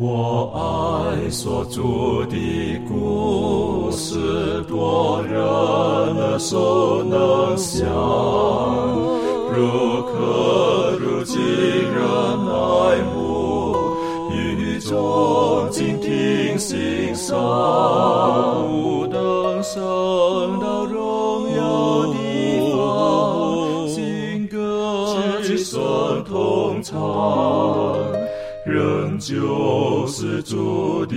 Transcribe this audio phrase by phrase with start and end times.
[0.00, 1.82] 我爱所著
[2.26, 7.84] 的故事，多人耳熟能详，
[9.52, 12.00] 如可如今人
[12.46, 13.74] 爱慕，
[14.30, 17.36] 宇宙静听欣赏，
[18.68, 19.82] 不等升
[20.60, 22.14] 到荣耀的
[22.70, 25.12] 方，新歌
[25.42, 26.96] 齐声同唱。
[28.70, 29.34] 仍旧
[30.08, 31.14] 是主的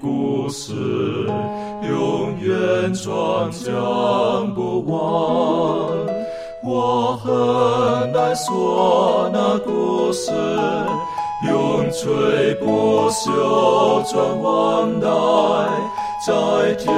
[0.00, 0.74] 故事，
[1.88, 4.98] 永远传讲不完。
[6.64, 10.32] 我很难说那故事，
[11.48, 15.06] 永垂不朽传万代，
[16.26, 16.92] 在天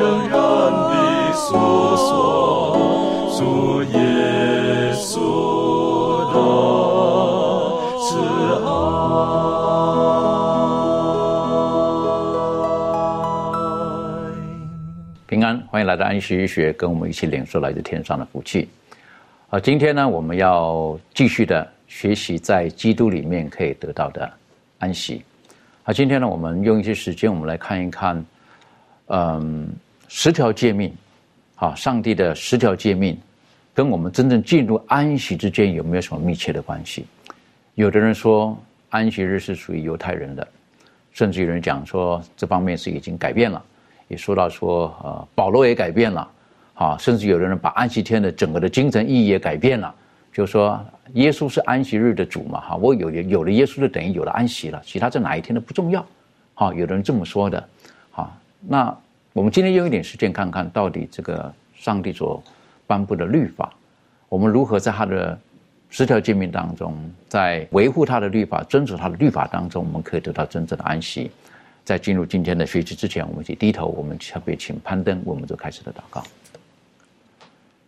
[0.00, 0.38] 仍然
[0.70, 1.56] 的诉
[1.96, 2.76] 说，
[3.38, 3.98] 主耶
[15.70, 18.66] 欢迎来到安息医学，跟我们一起领受来自天上的福气。
[19.50, 24.32] 啊，今天呢，我们要继续的学习在基督里面可以得到的
[24.78, 25.22] 安息。
[25.84, 28.24] 啊，今天呢，我们用一些时间，我们来看一看，
[29.08, 29.68] 嗯，
[30.08, 30.90] 十条诫命，
[31.56, 33.14] 啊，上帝的十条诫命，
[33.74, 37.04] 跟我们真正进入安息之间有没有什么密切的关系？
[37.74, 38.58] 有的人说
[38.88, 40.48] 安息日是属于犹太人的，
[41.12, 43.62] 甚至有人讲说这方面是已经改变了，
[44.08, 46.28] 也说到说呃保罗也改变了，
[46.74, 49.94] 啊，甚至有的人把安息天的整个的精神意义也改变了，
[50.32, 50.84] 就说
[51.14, 56.04] 耶稣是安息日的主嘛，哈，我有有了耶稣就等于有了安息了，其他在哪一天都不重要，
[56.54, 57.68] 好，有的人这么说的，
[58.10, 58.96] 好，那
[59.32, 62.42] 我们今天用一点时间看看到底这个上帝所
[62.86, 63.72] 颁布的律法，
[64.28, 65.38] 我们如何在他的
[65.90, 66.96] 十条诫命当中，
[67.28, 71.30] 在维护他的律法、遵守他的律法当中，我们可以得到真正的安息。
[71.88, 76.22] 在进入今天的学习之前，我们一起低头，我们特别请攀登我们做开始的祷告。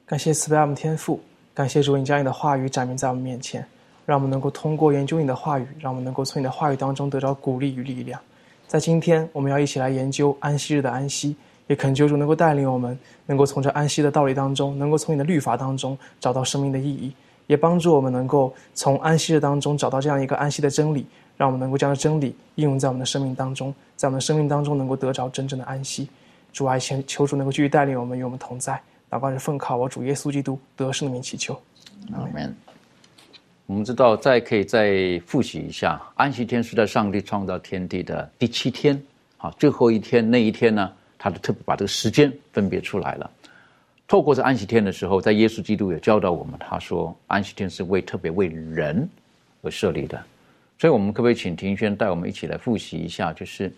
[0.06, 1.20] 感谢慈悲爱我们天父，
[1.52, 3.62] 感谢主，你将你的话语展明在我们面前，
[4.06, 8.18] 让我们能够通过研究你的话语，让我们能够从你的话语当中得到鼓励与力量。
[8.66, 17.14] 在今天，我们要一起来研究安息日的安息，也恳求主能够带领我们，能够从这安息的道理当中，能够从你的律法当中找到生命的意义，
[17.48, 21.05] 也帮助我们能够从安息日当中找到这样一个安息的真理，
[21.40, 26.06] 让我们能够将真理应用在我们的生命当中，在我们的生命当中能够得着真正的安息。
[26.52, 28.78] 主爱求求主能够继续带领我们，与我们同在。
[29.08, 31.58] 祷告是奉靠我主耶稣基督得胜的名祈求。
[32.12, 32.55] 阿门。
[33.64, 39.02] 我们知道，再可以再复习一下，安息天是在上帝创造天地的第七天，
[39.39, 43.30] 好，最后一天那一天呢，他就特别把这个时间分别出来了。
[44.07, 49.08] 透过这安息天的时候，在耶稣基督也教导我们，他说安息天是为特别为人
[49.62, 50.22] 而设立的。
[50.80, 53.70] 所以，我们可不可以请庭轩带我们一起来复习一下，就是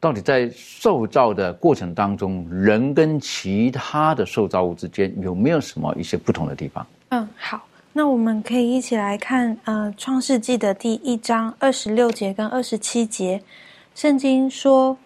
[0.00, 6.86] 到底在受造的过程当中，人跟其他的受造物之间有没有什么一些不同的地方？
[7.10, 13.38] 嗯，好，那我们可以一起来看，呃，《创世纪》的第一章二十六节跟二十七节，
[13.94, 14.96] 圣经说，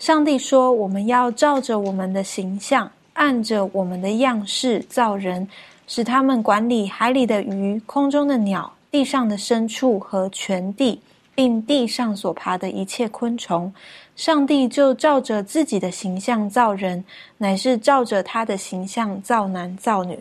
[0.00, 5.46] 上帝说，我们要照着我们的形象，按着我们的样式造人，
[5.86, 11.00] 使他们管理海里的鱼、空中的鸟、地上的牲畜和全地，
[11.34, 13.74] 并地上所爬的一切昆虫。
[14.14, 17.04] 上帝就照着自己的形象造人，
[17.36, 20.16] 乃是照着他的形象造男造女。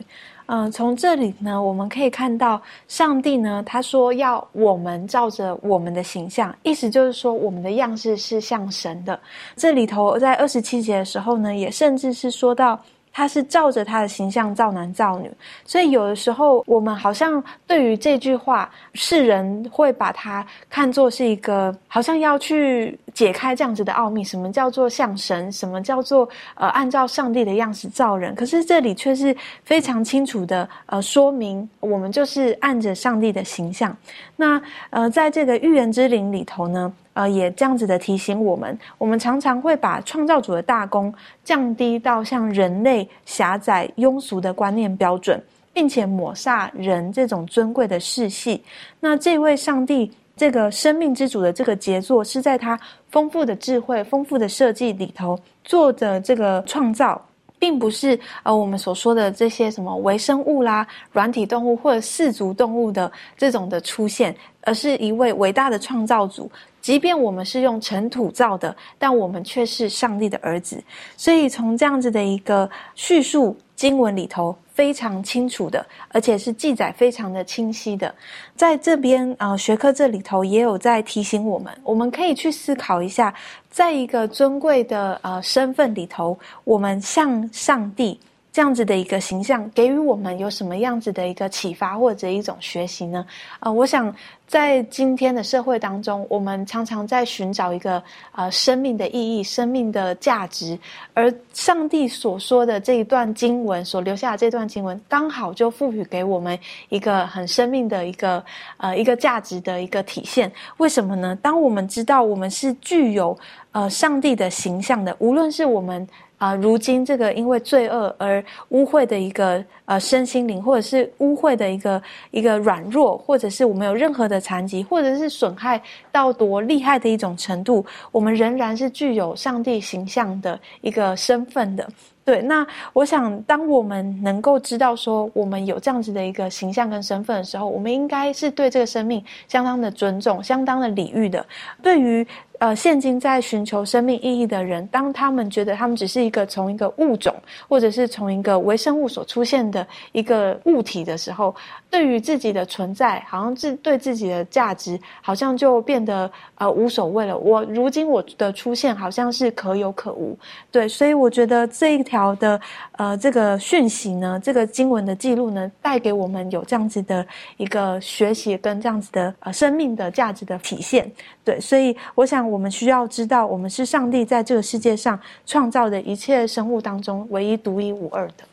[0.47, 9.19] 嗯、从这里呢，我们可以看到，上帝呢，他说要我们照着我们的形象，意思就是说，我们的样式是像神的。
[9.55, 12.83] 这里头在二十七节的时候呢，也甚至是说到。
[13.13, 15.31] 他是照着他的形象造男造女，
[15.63, 28.33] 所以有的时候我们好像对于这句话，世人会把它看作是一个好像要去解开这样子的奥秘，什么叫做像神，什么叫做呃按照上帝的样式造人。
[28.33, 33.95] 可是这里却是非常清楚的呃说明，我们就是按着上帝的形象。
[34.35, 34.59] 那
[34.89, 36.91] 呃在这个预言之灵里头呢。
[37.13, 41.13] 呃，也这样子的提醒我们，我们常常会把创造主的大功
[41.43, 48.63] 降低到像人类狭窄庸俗的观念标准，并且抹煞人这种尊贵的世系。
[48.99, 52.79] 那这位上帝这个生命之主的这个杰作，是在他
[53.11, 57.23] 丰富的智慧、丰富的设计里头做的这个创造，
[57.59, 66.51] 并不是呃我们所说的这些什么微生物啦、软体动物或者四足动物的这种的出现，而是一位伟大的创造主。
[66.83, 70.83] 即便我们是用尘土造的，但我们却是上帝的儿子。
[71.15, 78.13] 所以从这样子的一个叙述经文里头，非常清楚的，而且是记载非常的清晰的。
[78.53, 83.33] 在这边啊，学科这里头也有在提醒我们，我们可以去思考一下，
[83.69, 88.19] 在一个尊贵的呃身份里头，我们向上帝。
[88.53, 93.25] 这样子的一个形象给予我们有什么样子的一个启发或者一种学习呢？
[93.59, 94.15] 呃，我想
[94.47, 98.01] 在今天的社会当中，我们常常在寻找一个
[98.31, 100.77] 呃生命的意义、生命的价值，
[101.15, 106.57] 而上帝所说的这一段经文所留下的这段经文，刚好就赋予给我们
[106.89, 108.43] 一个很生命的一个
[108.77, 110.51] 呃一个价值的一个体现。
[110.77, 111.35] 为什么呢？
[111.41, 113.35] 当我们知道我们是具有
[113.71, 116.07] 呃上帝的形象的，无论是我们。
[116.43, 125.81] 啊，如今这个因为罪恶而污秽的一个呃身心灵，或者是污秽的一个一个软弱，或者是我们有任何的残疾，或者是损害
[126.11, 131.87] 到多厉害的一种程度，我们仍然是具有上帝形象的一个身份的。
[132.25, 141.45] 对，那我想，当我们能够知道说我们有这样子的一个形象跟身份的时候，我们应该是对这个生命相当的尊重、相当的礼遇的。
[141.81, 142.25] 对于
[142.59, 147.35] 呃，现今在寻求生命意义的人，当他们觉得他们只是一个从一个物种，
[147.67, 151.53] 或者是从一个微生物所出现的一个物体的时候，
[151.89, 157.37] 对于自己的存在，好像自对自己的价值，好像就变得呃无所谓了。
[157.37, 160.37] 我如今我的出现，好像是可有可无。
[160.71, 162.61] 对，所以我觉得这一条的
[162.91, 167.25] 呃这个讯息呢，这个经文的记录呢，带给我们有这样子的
[167.57, 171.11] 一个学习跟这样子的呃生命的价值的体现。
[171.43, 172.43] 对，所以我想。
[172.53, 178.43] 我们需要知道，我们是上帝在这个世界上创造的一切生物当中唯一独一无二的。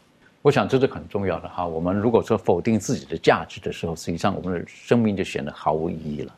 [0.42, 1.66] 我想这是很重要的哈。
[1.66, 6.32] 我们如果说否定自己的价值的时候，实际上我们的生命就显得毫无意义了。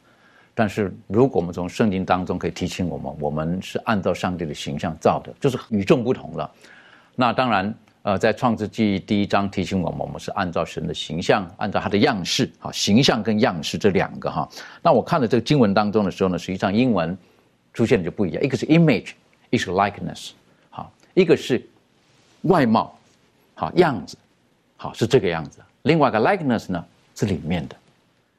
[0.54, 6.50] 但是如果我们从圣经当中可以提醒我们，我们是按照上帝的形象造的，就是与众不同了。
[7.22, 7.72] 那当然，
[8.02, 14.48] 呃，在创世纪第一章提醒我们，我们是按照神的形象，按照他的样式，哈，形象跟样式这两个哈。
[14.82, 17.16] 那我看了这个经文当中的时候呢，实际上英文。
[17.74, 19.12] 出现的就不一样，一个是 image，
[19.48, 20.32] 一个是 likeness，
[20.68, 21.66] 好，一个是
[22.42, 22.94] 外貌，
[23.54, 24.14] 好样子，
[24.76, 25.58] 好是这个样子。
[25.84, 26.84] 另外一个 likeness 呢
[27.14, 27.76] 是里面的，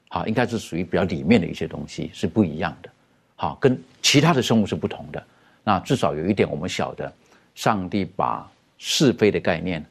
[0.09, 2.89] 好应该是属于比较里面的一些东西是不一样的，
[3.35, 5.23] 好跟其他的生物是不同的。
[5.63, 7.11] 那至少有一点我们晓得，
[7.55, 8.47] 上帝把
[8.85, 9.81] 是非的概念、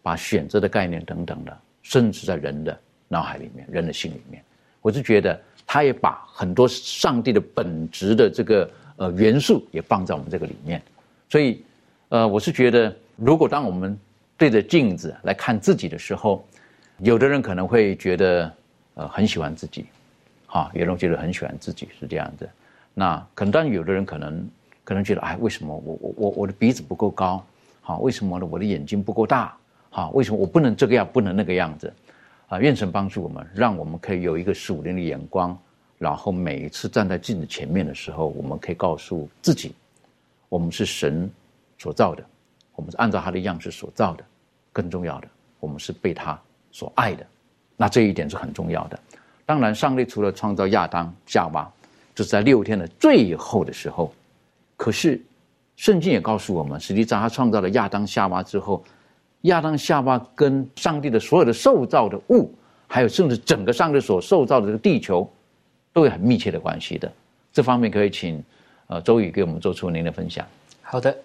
[0.00, 4.42] 把选择的概念等等的，甚至在人的脑海里面、人的心里面，
[4.80, 8.70] 我是觉得他也把很多上帝的本质的这个。
[9.00, 10.82] 呃，元素也放在我们这个里面，
[11.30, 11.62] 所以，
[12.08, 13.96] 呃，我是觉得，如果当我们
[14.36, 16.44] 对着镜子来看自己的时候，
[16.98, 18.52] 有的人可能会觉得，
[18.94, 19.86] 呃，很喜欢自己，
[20.48, 22.50] 哈，有人觉得很喜欢自己是这样子。
[22.92, 24.50] 那可能，当然有的人可能
[24.82, 27.46] 可能觉得，哎，为什么我我我我的鼻子不够高？
[27.88, 28.44] 啊，为什么呢？
[28.44, 29.56] 我的眼睛不够大？
[29.88, 31.90] 好，为什么我不能这个样，不能那个样子？
[32.48, 35.58] 啊，愿神帮助我们，让我们可以有一个属灵的眼光。
[35.96, 39.74] 然后每一次站在镜子前面的时候，我们可以告诉自己，
[40.50, 41.30] 我们是神
[41.78, 42.22] 所造的，
[42.76, 44.24] 我们是按照他的样式所造的。
[44.70, 46.38] 更重要的，我们是被他
[46.70, 47.26] 所爱的。
[47.74, 49.00] 那这一点是很重要的。
[49.46, 51.66] 当然，上帝除了创造亚当、夏娃，
[52.14, 54.12] 就是在六天的最后的时候。
[54.76, 55.20] 可是，
[55.78, 58.84] 圣经也告诉我们，实际上他创造了亚当、夏娃之后，
[59.42, 62.54] 亚当、夏娃跟上帝的所有的受造的物，
[62.86, 65.26] 还有甚至整个上帝所受造的这个地球。
[65.90, 67.10] 都有很密切的关系的，
[67.52, 68.44] 这方面可以请
[68.86, 70.46] 呃周宇给我们做出您的分享。
[70.80, 71.16] 好的，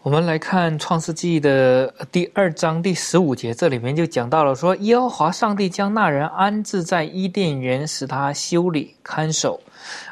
[0.00, 9.60] 我们来看创世纪的第二章第十五节，这里面就讲到了说，耶和华上帝将那人安置在伊甸园，使他修理看守。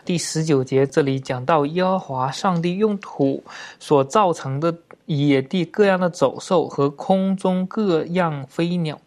[0.05, 3.43] 第十九节这里讲到，耶和华上帝用土
[3.79, 4.75] 所造成的
[5.07, 8.99] 野地各样的走兽和空中各样飞鸟。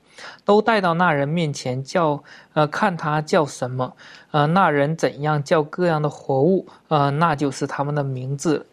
[0.46, 3.94] 都带到那人面前，叫呃看他叫什么，
[4.32, 8.66] 呃那人怎样叫各样的活物，呃那就是他们的名字。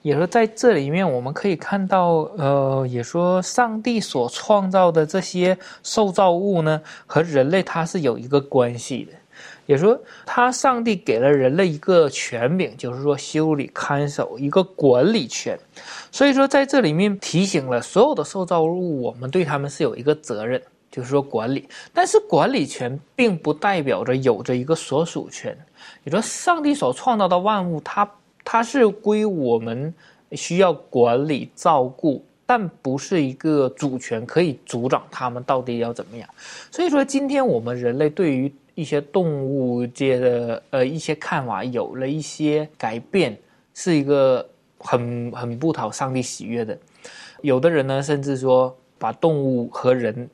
[0.00, 9.12] 也说在这里面我们可以看到，呃也说上帝所创造的这些受造物呢，和人类它是有一个关系的。
[9.66, 15.58] 也说他上帝给了人类一个权柄，就是说修理看守一个管理权。
[16.10, 20.60] 所以说在这里面提醒了所有的受造物，我们对他们是有一个责任。
[20.90, 25.56] 就是说管理，但是管理权并不代表着有着一个所属权。
[26.04, 28.06] 你说上帝所创造的万物，它
[28.44, 29.94] 它是归我们
[30.32, 36.28] 需要管理照顾，但不是一个主权可以阻挡他们到底要怎么样。
[36.70, 43.36] 所以说，今天我们人类对于一些动物界的呃一些看法有了一些改变，
[43.74, 44.48] 是一个
[44.78, 46.78] 很很不讨上帝喜悦的。
[47.40, 48.76] 有的人呢，甚至说。
[49.02, 50.30] 把动物和人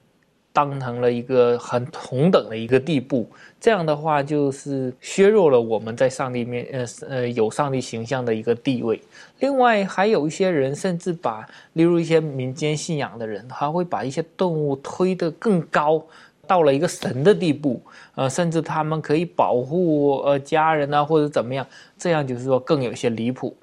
[0.52, 3.26] 当成了一个很同等的一个地步。
[3.58, 9.00] 这样的话，就是削弱了我们在上帝面呃呃有上帝形象的一个地位。
[9.38, 16.04] 另外，还有一些人甚至把，例如一些民间信仰的人，他会把一些动物推得更高，
[16.48, 17.80] 到了一个神的地步。
[18.16, 21.64] 呃，甚至他们可以保护呃家人啊，或者怎么样，
[21.96, 23.56] 这样就是说更有些离谱。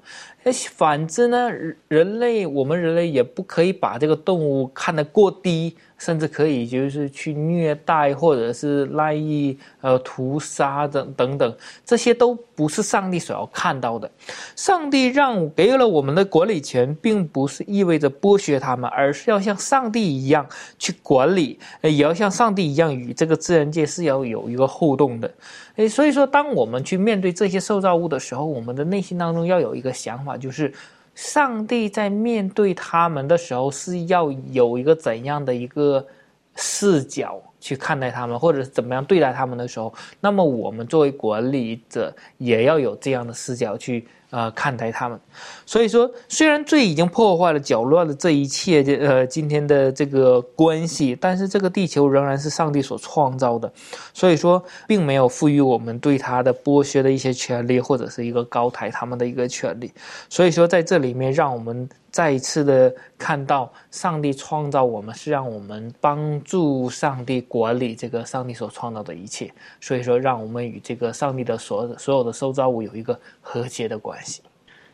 [0.70, 1.50] 反之呢，
[1.88, 5.76] 人类我们人类也不可以把这个动物看得过低。
[5.98, 14.10] 甚至可以就是去虐待，或者是赖意呃屠杀等等等，这些都不是上帝所要看到的。
[14.54, 20.46] 上帝让给了我们的管理权，并不是意味着剥削他们，而是要像上帝一样
[20.78, 25.32] 去管理，也要像上帝一样与这个自然界是要有一个互动的。
[25.76, 30.72] 诶，所以说，当我们去面对这些受造物的时候，我们的内心当中要有一个想法，就是。
[31.16, 36.06] 上帝在面对他们的时候，是要有一个怎样的一个
[36.54, 44.06] 视角去看待他们，或者是怎么样对待他们的时候，那么我们作为管理者也要有这样的视角去。
[44.30, 45.18] 呃，看待他们，
[45.64, 53.72] 所以说，虽然罪已经破坏了、搅乱了这一切，呃，今天的这个关系，但是这个地球仍然是上帝所创造的，
[54.12, 59.92] 所以说，并没有赋予我们对他的剥削的一些权利，或者是一个高抬他们的一个权利。
[60.28, 69.52] 所以说，在这里面，让我们再一次的看到，上帝创造我们是让我们帮助上帝管理这个上帝所创造的一切。
[69.80, 74.15] 所以说，让我们与这个上帝的所所有的受造物有一个和谐的关。
[74.16, 74.40] 关系，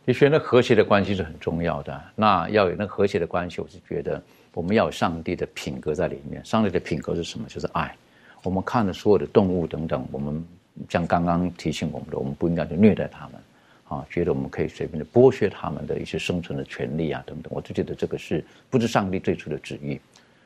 [0.05, 2.03] 你觉得和谐的关系是很重要的。
[2.17, 4.21] 那要有那和谐的关系，我是觉得
[4.53, 6.45] 我们要有上帝的品格在里面。
[6.45, 7.47] 上帝的品格是什么？
[7.49, 7.95] 就是爱。
[8.43, 10.45] 我们看的所有的动物等等，我们
[10.89, 13.41] 像刚刚提醒我们的，我们不应该去虐待他们，
[13.87, 17.53] 啊，觉得我们可以随便的剥削他们的一些生存的权利啊等等。
[17.55, 20.01] 我就觉得这个是不是上帝最初的旨意？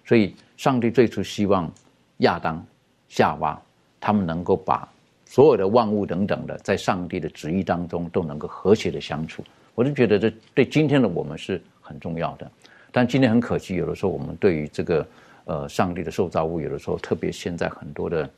[0.05, 1.73] 所以，上帝最初希望
[2.19, 2.63] 亚当、
[3.09, 3.59] 夏娃
[3.99, 4.87] 他们能够把。
[5.27, 12.51] 所有的万物等等的，在上帝的旨意当中都能够和谐的相处，我就觉得这对今天的我们是很重要的。
[12.93, 15.07] 但今天很可惜，有的时候我们对于这个
[15.45, 18.31] 呃上帝的受造物，有的时候特别现在很多的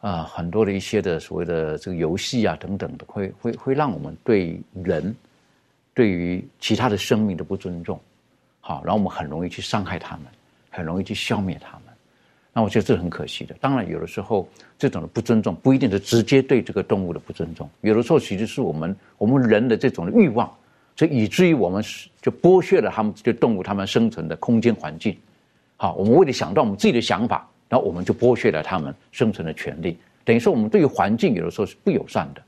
[0.00, 5.12] 啊很多的一些的所谓的这个游戏啊等等的，会会会让我们对人
[5.94, 7.98] 对于其他的生命的不尊重，
[8.60, 10.26] 好，然后我们很容易去伤害他们，
[10.70, 11.81] 很容易去消灭他们。
[12.52, 13.54] 那我觉得这很可惜的。
[13.60, 14.46] 当然，有的时候
[14.78, 20.52] 这种的不尊重不一定是直接对这个动物的不尊重，有的时候其实是我们我们人的这种的欲望，
[20.94, 21.82] 所以以至于我们
[22.20, 25.16] 就剥削了他们这动物它们生存的空间环境。
[25.76, 29.96] 好，我们为了想到我们自己的想法，然后我们就剥削了他们生存的权利。
[30.24, 32.42] 等于说，我们对于环境有的时候是不友善的。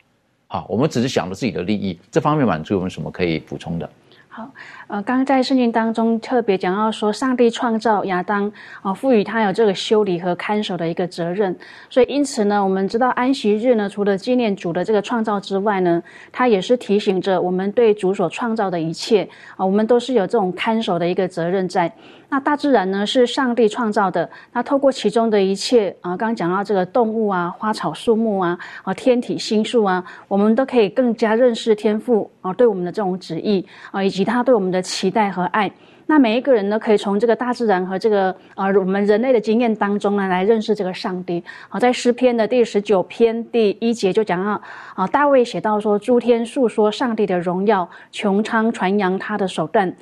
[0.47, 3.91] 好，我们只是想着自己的利益，这方面满足我们什么可以补充的？
[4.37, 4.51] 好，
[4.89, 8.51] 呃，刚刚在圣经当中特别讲到说，上帝创造亚当，
[8.83, 11.57] 啊，赋予他有这个修理和看守的一个责任。
[11.89, 19.23] 所以因此呢，我们知道安息日呢，除了纪念主的这个创造之外呢，它也是提醒着我们对主所创造的一切，
[19.57, 21.93] 啊，我们都是有这种看守的一个责任在。
[22.35, 35.71] 那大自然呢是上帝创造的，那透过其中的一切啊，刚刚讲到这个动物啊、花草树木啊、啊天体星宿啊，我们都可以更加认识天赋啊对我们的这种旨意啊，以及他对我们的期待和爱。
[36.07, 41.41] 那每一个人呢，可以从这个大自然和这个啊我们人类的经验当中呢，来认识这个上帝。
[41.69, 44.61] 好，在诗篇的第十九篇第一节就讲到
[44.97, 49.95] 啊，大卫写到说：诸天述说上帝的荣耀，穹苍传扬他的手段。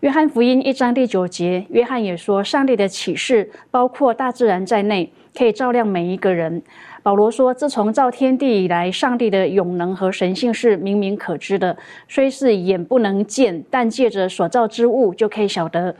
[0.00, 6.62] 约翰福音一章第九节，约翰也说，上帝的启示包括大自然在内，可以照亮每一个人。
[7.02, 11.76] 保罗说，自从造天地以来，上帝的永能和神性是明明可知的，
[12.06, 15.96] 虽是眼不能见，但借着所造之物就可以晓得。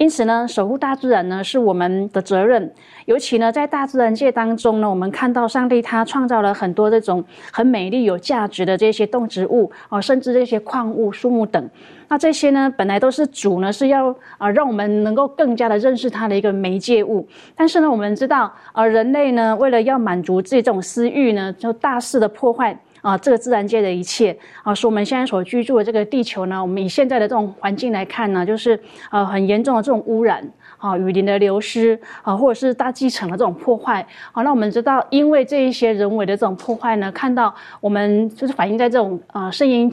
[0.00, 2.72] 因此呢，守护大自然呢是我们的责任。
[3.04, 11.68] 尤其呢，在大自然界当中呢，我们看到上帝他创造了很多这种很美丽、有价值的这些动植物啊，甚至这些矿物、树木等。
[12.08, 17.28] 那这些呢，本来都是主呢是要啊，让我们能够更加的认识它的一个媒介物。
[17.54, 22.74] 但是呢，我们知道，啊，人类呢，为了要满足自己这种私欲呢，就大肆的破坏。
[23.02, 26.60] 啊，这个自然界的一切啊，是我们现在所居住的这个地球呢。
[26.60, 28.78] 我们以现在的这种环境来看呢，就是
[29.10, 30.46] 呃很严重的这种污染
[30.78, 34.42] 啊，雨林的流失啊，或者是大气层的这种破坏啊。
[34.42, 39.90] 那我们知道，因为这一些人为的这种破坏呢，看到我们就是反映在这种啊声音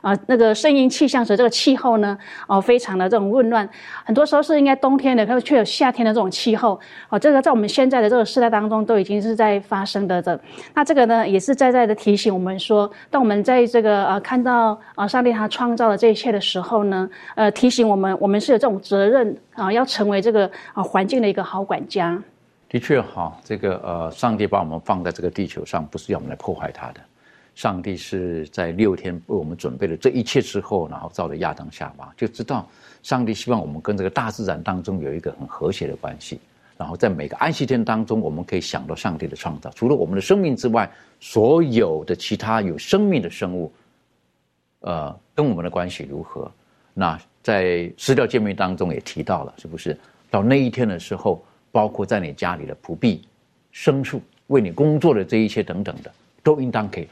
[0.00, 2.16] 啊，那个声音气象时这个气候呢，
[2.46, 3.68] 哦，非常的这种混乱，
[4.04, 10.40] 很多时候是应该冬天的，它却有夏天的这种气候，哦，这个在我们现在的这个时代当中都已经是在发生的的。
[10.74, 22.20] 那这个呢，也是在在的提醒我们说，当我们在这个呃看到啊上帝他创造了这一切的时候呢，呃，提醒我们，我们是有这种责任啊，要成为这个啊环境的一个好管家。
[22.68, 27.00] 的确哈，这个呃，上帝把我们放在这个地球上，不是要我们来破坏它的。
[27.54, 32.68] 上帝是在六天为我们准备了这一切之后，然后造了亚当夏娃，就知道
[33.02, 36.40] 上帝希望我们跟这个大自然当中有一个很和谐的关系。
[36.78, 40.90] 然后在每个安息天当中，我们可以想到上帝的创造，除了我们的生命之外，
[41.20, 43.70] 所有的其他有生命的生物，
[44.80, 46.50] 呃，跟我们的关系如何？
[46.94, 49.94] 那在施教诫命当中也提到了，是不是？
[50.30, 53.20] 到那一天的时候，包括在你家里的仆婢、
[53.74, 56.10] 牲畜，为你工作的这一切等等的，
[56.42, 57.06] 都应当可以。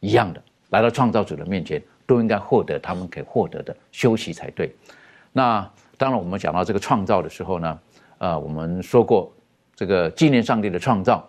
[0.00, 4.74] 一样的，来到创造主的面前，都应该获得他们可以获得的休息才对。
[5.32, 7.78] 那当然，我们讲到这个创造的时候呢，
[8.18, 9.32] 呃，我们说过
[9.76, 11.28] 这个纪念上帝的创造，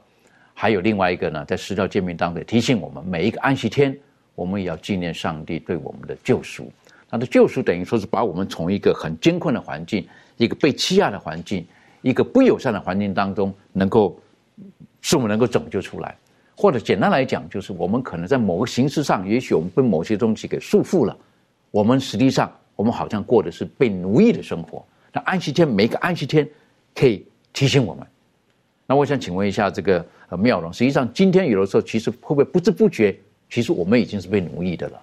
[0.53, 3.95] 还有另外一个呢，在十条诫命当中提醒我们，每一个安息天，
[4.33, 6.71] 我们也要纪念上帝对我们的救赎。
[7.09, 11.67] 他的救赎等于说是把我们从一个很艰困的环境、一个被欺压的环境、
[12.01, 14.17] 一个不友善的环境当中，能够
[15.01, 16.15] 是我们能够拯救出来。
[16.61, 21.17] 或者简单来讲，就是我们可能在某个形式上，也许我们被某些东西给束缚了。
[21.71, 24.85] 我们实际上，我们好像过的是被奴役的生活。
[25.11, 26.47] 那安息天，每个安息天
[26.93, 28.05] 可以提醒我们。
[28.85, 33.17] 那我想请问一下这个呃妙容，实际上今天有的时候，其实会不会不知不觉，
[33.49, 35.01] 其实我们已经是被奴役的了？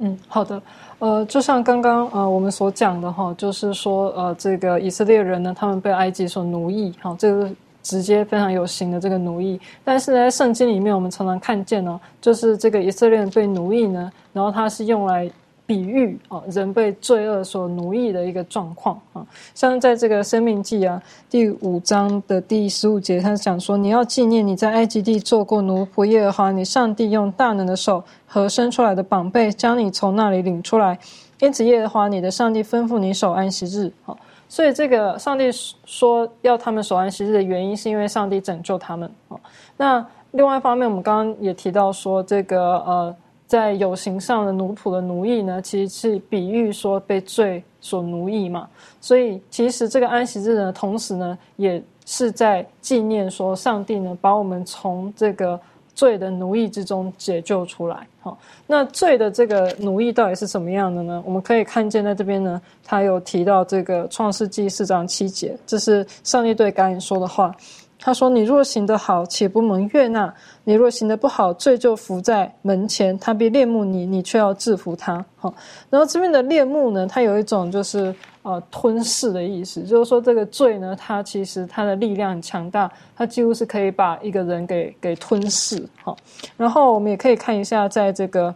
[0.00, 0.60] 嗯，好的。
[0.98, 7.50] 呃，就像刚刚呃我们所讲的哈，就是说呃这个以色列人呢，他们被埃及所奴役，哈，这个。
[7.84, 15.30] 直接非常有形的这个奴役，但是在圣经里面，我们常常看见呢，就是这个以色列人被奴役呢，然后它是用来
[15.66, 19.24] 比喻啊人被罪恶所奴役的一个状况啊。
[19.54, 30.98] 像在这个生命记啊第五章的第十五节，他讲说：你要纪念你在埃及地做过奴仆，耶和华你上帝用大能的手和伸出来的宝贝将你从那里领出来，
[31.40, 34.16] 因此耶和华你的上帝吩咐你守安息日好。
[34.54, 35.50] 所以，这个上帝
[35.84, 39.36] 说要他们守安息日的原因，是因为上帝拯救他们啊。
[39.76, 43.16] 那另外一方面，我们刚刚也提到说，这个呃，
[43.48, 48.68] 在有形上的奴仆的奴役呢，其实是比喻说被罪所奴役嘛。
[49.00, 55.60] 所以，其实这个安息日呢，同时呢，也是在纪念说，上帝呢，把我们从这个。
[55.94, 61.22] 罪的奴役之中解救出来，好，那罪的这个奴役到底是什么样的呢？
[61.24, 67.54] 我们可以看见在这边呢，他有提到这个创世纪四章七节，这是上帝对该隐说的话。
[67.96, 70.28] 他说：“你若行得好，且不蒙悦纳；
[70.66, 75.52] 你若行得不好，罪就伏在门前，他必恋慕你，你却要制服他。”好，
[75.90, 85.86] 然后这边的恋慕呢，它有一种就是呃吞噬的意思，就是说这个罪呢，它其实它的力量很强大，它几乎是可以把一个人给给吞噬。
[86.02, 86.16] 好，
[86.56, 88.54] 然后我们也可以看一下，在这个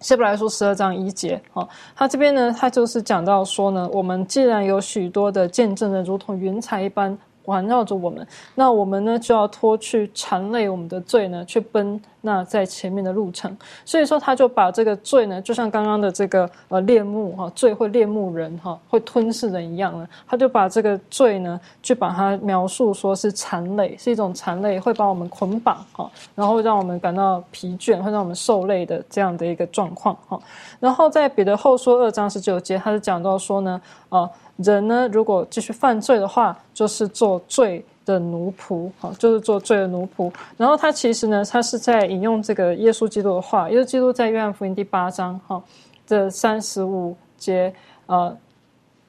[0.00, 7.16] 希伯来书十二章一节，好，它这边呢，它就是讲到说呢，我们既然有许多的见证人，如同云彩一般。
[7.44, 13.54] 环绕着我们，那我们呢就要脱去缠累我们的罪呢，去奔那在前面的路程。
[13.84, 20.08] 所以说，他就把这个罪呢，就像刚刚的这个呃猎目哈，罪会猎目人哈，会吞噬人一样呢。
[20.26, 30.40] 他就把这个罪呢，去把它描述说是缠累，是一种缠累，会把我们捆绑哈，然后让我们感到疲倦，会让我们受累的这样的一个状况哈。
[30.80, 34.28] 然后在彼得后书二章十九节，他是讲到说呢，啊。
[34.58, 40.32] 人呢，如果继续犯罪的话，就是做罪的奴仆，哈，就是做罪的奴仆。
[40.56, 45.62] 然后他其实呢，他是在引用这个耶稣基督的话，耶稣基督在约翰福音第八章，哈，
[46.06, 47.72] 这三十五节，
[48.06, 48.36] 呃，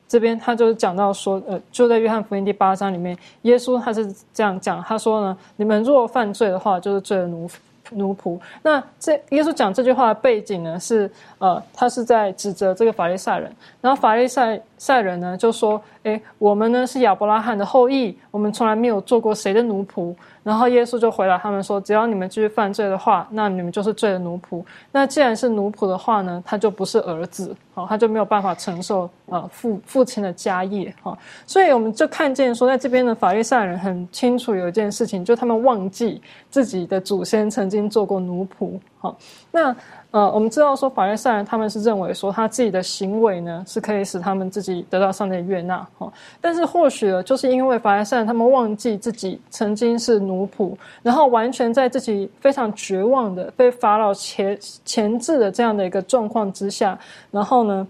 [0.08, 7.54] 这边他就是讲到说，呃，就在约翰福音第八章里面，耶稣他是这样讲，他说呢，你们若犯罪的话，就是罪的奴仆。
[7.92, 10.80] 奴仆，那这耶稣讲这句话的背景呢？
[10.80, 24.64] 是呃，他是在指责这个法利赛人，然后法利赛赛人呢就说：“哎，我们呢是亚伯拉罕的后裔，我们从来没有做过谁的奴仆。”然后耶稣就回答他们说：“只要你们继续犯罪的话，那你们就是罪的奴仆。
[24.92, 31.18] 那既然是奴仆的话呢，他就不是儿子，好，他就没有办法承受呃父父亲的家业，哈。
[31.48, 39.18] 所以我们就看见说，在这边的法利赛人很清楚有一件事情，就他们忘记自己的祖先曾经做过奴仆。”好，
[39.52, 39.76] 那。
[40.15, 50.73] 呃，我们知道说法利赛人他们是认为说他自己的行为呢是可以使他们自己得到上帝的悦纳哈，但是或许就是因为法利赛人他们忘记自己曾经是奴仆，
[51.04, 56.97] 然后完全在自己非常绝望的被法老钳钳制的这样的一个状况之下，
[57.30, 57.86] 然后呢。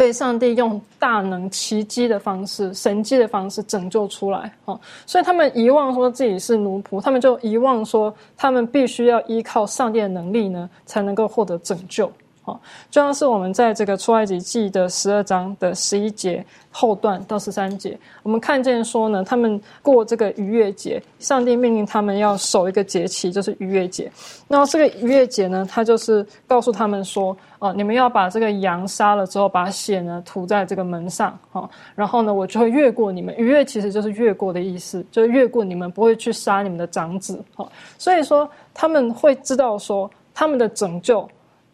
[0.00, 12.10] 被上帝用大能、奇迹的方式、神迹的方式拯救出来，哦，所以他们遗忘说自己是奴仆，他们就遗忘说他们必须要依靠上帝的能力呢，才能够获得拯救。
[12.42, 12.58] 好
[12.90, 24.10] 就像是我们在这个出埃及记的十二章的十一节后段到十三节，我们看见说呢，他们过这个逾越节，上帝命令他们要守一个节期，就是逾越节。
[24.48, 33.36] 那这个逾越节呢，他就是告诉他们说，哦，你们要把这个羊杀了之后，把血呢涂在这个门上，哈，然后呢，我就会越过你们。
[33.36, 37.68] 逾越其实就是越过的意思，就是越过你们不会去杀你们的长子，哈。
[37.98, 41.28] 所以说他们会知道说他们的拯救。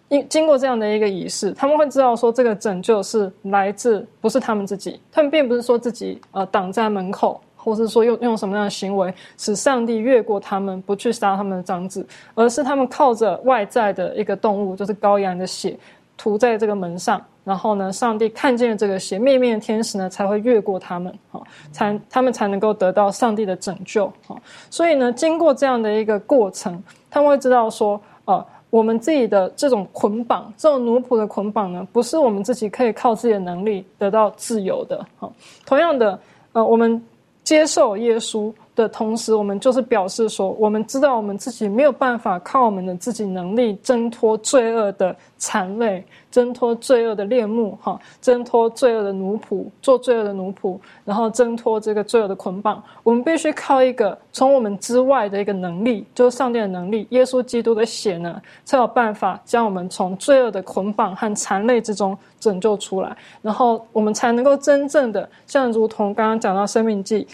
[0.09, 15.77] 因经过这样的一个仪式，他们会知道说这个拯救是来自不是他们自己，他们并不是说自己呃挡在门口，或是说用用什么样的行为使上帝越过他们不去杀他们的长子，而是他们靠着外在的一个动物，就是羔羊的血
[16.17, 21.43] 涂在这个门上，然后呢，上帝看见这个血，面面天使呢才会越过他们，哈，
[21.73, 24.41] 才他们才能够得到上帝的拯救，哈，
[24.71, 28.47] 所以呢，经过这样的一个过程，他们会知道说，呃。
[28.71, 35.05] 我们自己的这种捆绑，这种奴仆的捆绑呢，不是我们自己可以靠自己的能力得到自由的。
[35.17, 35.33] 好，
[35.65, 36.19] 同样的，
[36.53, 37.03] 呃，我们
[37.45, 38.53] 接受耶稣。
[38.77, 52.81] 的同时，我们就是表示说，我们知道我们自己没有办法靠我们的自己能力挣脱罪恶的残累，挣脱罪恶的猎目，哈，挣脱罪恶的奴仆，做罪恶的奴仆，然后挣脱这个罪恶的捆绑。
[53.03, 67.27] 我们必须靠一个从我们之外的一个能力，就是上帝的能力，耶稣基督的血呢，才有办法将我们从罪恶的捆绑和残累之中拯救出来，然后我们才能够真正的像如同刚刚讲到生命记。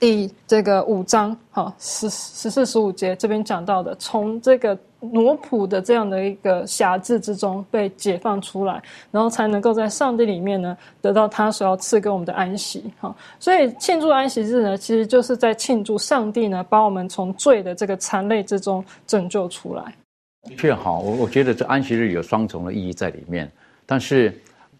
[0.00, 13.14] 第这个五章，哈十十四十五节这边讲到的，从这个奴仆的这样的一个辖制之中被解放出来，然后才能够在上帝里面呢得到他所要赐给我们的安息，哈。
[13.38, 19.94] 所以庆祝安息日呢，其实就是在庆祝上帝呢把我们从罪的这个残累之中拯救出来。
[20.48, 23.52] 的确，好，我我觉得这安息日有双重的意义在里面，
[23.84, 24.34] 但是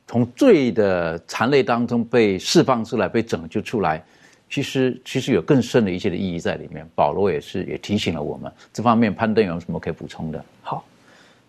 [0.06, 4.02] 从罪的残累当中被释放出来，被拯救出来。
[4.50, 6.84] 其实，其实有更深的一些的意义在里面。
[6.96, 9.14] 保罗也是也提醒了我们这方面。
[9.14, 10.44] 攀登有什么可以补充的？
[10.60, 10.84] 好，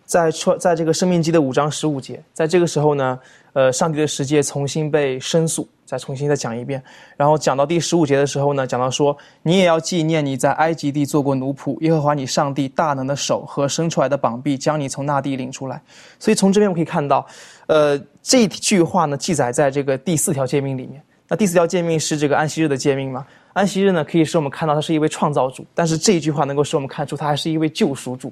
[0.04, 3.18] 在出在这个生命记的五章十五节，在这个时候呢，
[3.54, 6.80] 呃，上帝的世界重新被申诉，再重新再讲一遍。
[7.16, 15.82] 然后讲到第十五节的时候呢，讲到说，你也要纪念你在埃及地做过奴仆，耶和华你上帝大能的手和伸出来的膀臂，将你从那地领出来。
[16.20, 17.26] 所以从这边我们可以看到，
[17.66, 21.02] 呃，这句话呢，记载在这个第四条诫命里面。
[21.32, 23.26] 那第四条诫命是这个安息日的诫命吗？
[23.54, 28.30] 安息日呢，可以使我们看到他是一位创造主，但是这一句话能够使我们看出他还是一位救赎主，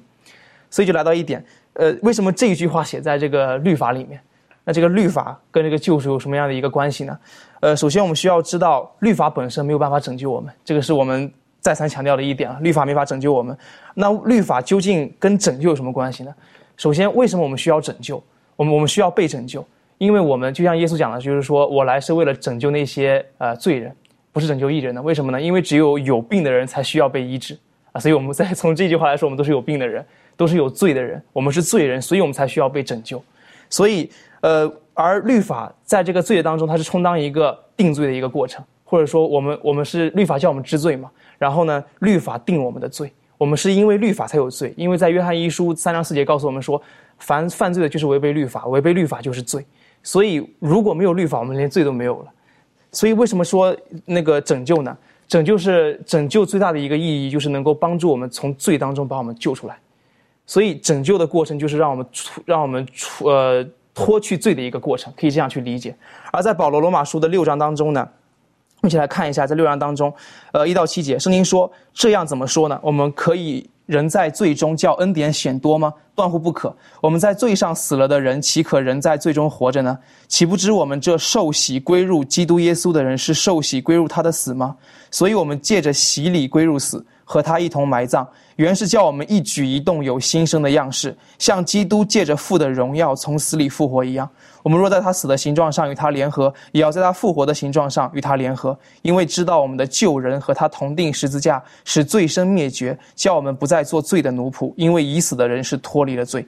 [0.69, 4.21] 所以就来到一点，呃，为什么这一句话写在这个律法里面？
[4.63, 7.17] 那这个律法跟这个救赎有什么样的一个关系呢？
[7.61, 13.57] 呃，首先我们需要知道，律法本身没有办法拯救我们，这个是我们再三强调的一点啊，律法没法拯救我们。
[13.95, 16.31] 那律法究竟跟拯救有什么关系呢？
[16.77, 18.23] 首先，为什么我们需要拯救？
[18.55, 19.65] 我们我们需要被拯救。
[20.01, 23.95] 因为我们就像耶稣讲的，就是说我来是为了拯救那些呃罪人，
[24.31, 24.99] 不是拯救义人的。
[24.99, 25.39] 为什么呢？
[25.39, 27.55] 因为只有有病的人才需要被医治
[27.91, 28.01] 啊。
[28.01, 30.03] 所以我们在从这句话来说，我们都是有病的人，
[30.35, 33.23] 都是有罪的人，我们是罪人，所以我们才需要被拯救。
[33.69, 34.09] 所以
[34.41, 41.11] 呃，而律法在这个罪当中，它是充当一个定罪的一个过程，或者说我们我们是律法叫我们知罪嘛。
[41.37, 44.73] 然后呢，律法定我们的罪，我们是因为律法才有罪。
[44.75, 46.81] 因为在约翰一书三章四节告诉我们说，
[47.19, 49.63] 凡犯罪的就是违背律法，违背律法就是罪。
[50.03, 52.25] 所以，如果没有律法，我们连罪都没有了。
[52.91, 54.97] 所以，为什么说那个拯救呢？
[55.27, 59.77] 拯救是拯救最大的一个意义，就是能够帮助我们从罪当中把我们救出来。
[60.45, 65.95] 所以，拯救的过程就是让我们出，让我们出，呃，脱去罪的一个过程，可以这样去理解。
[66.31, 68.07] 而在保罗罗马书的六章当中呢，
[68.83, 70.13] 一起来看一下，在六章当中，
[70.51, 72.79] 呃，一到七节，圣经说这样怎么说呢？
[72.83, 73.69] 我们可以。
[73.91, 75.93] 人在罪中叫恩典显多吗？
[76.15, 76.73] 断乎不可。
[77.01, 79.97] 我们在罪上死了的人，岂可人在罪中活着呢？
[80.29, 84.77] 岂不知我们这受洗归入基督耶稣的人，是受洗归入他的死吗？
[85.11, 94.29] 所以，我们借着洗礼归入死，和他一同埋葬，原是叫我们一举一动有新生的样式，像基督借着父的荣耀从死里复活一样。
[94.63, 104.71] 我们若在他死的形状上与他联合，也要在他复活的形状上与他联合，因为知道我们的旧人和他同定十字架，使罪身灭绝，叫我们不再做罪的奴仆。
[104.75, 106.45] 因为已死的人是脱离了罪。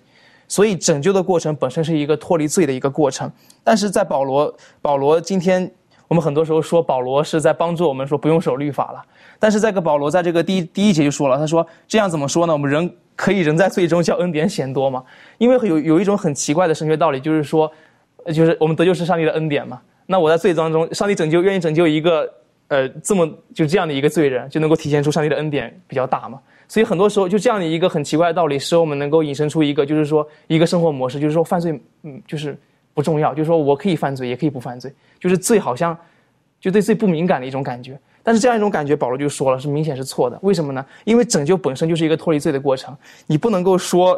[0.48, 3.32] 所以拯救的过程本身是一个脱离罪的一个过程。
[3.64, 5.72] 但是在保罗，保罗今天
[6.08, 9.04] 我们很多时候说保罗是在帮助我们说不用守律法了。
[9.44, 12.54] 但是这个保罗在这个第一第一节就说了，他说这样怎么说呢？
[12.54, 15.04] 我们人可以人在罪中叫恩典显多吗？
[15.38, 17.70] 因为有有一种很奇怪的神学道理，就是说，
[18.28, 19.82] 就是我们得救是上帝的恩典嘛。
[20.06, 22.34] 那我在罪当中，上帝拯救愿意拯救一个
[22.70, 26.40] 呃这么就这样的一个罪人，就能够体现出上帝的恩典比较大嘛。
[26.70, 32.58] 所以很多时候就这样的一个很奇怪的道理，使我们能够引申出一个就是说一个生活模式，就是说犯罪嗯就是
[32.94, 35.98] 不重要，就是说我可以犯罪也可以不犯罪，就是罪好像
[36.62, 38.00] 就对罪不敏感的一种感觉。
[38.24, 40.40] 但是这样一种感觉，保罗就说了是明显是错的。
[40.42, 40.84] 为什么呢？
[41.04, 42.96] 因为拯救本身就是一个脱离罪的过程，
[43.28, 44.18] 你不能够说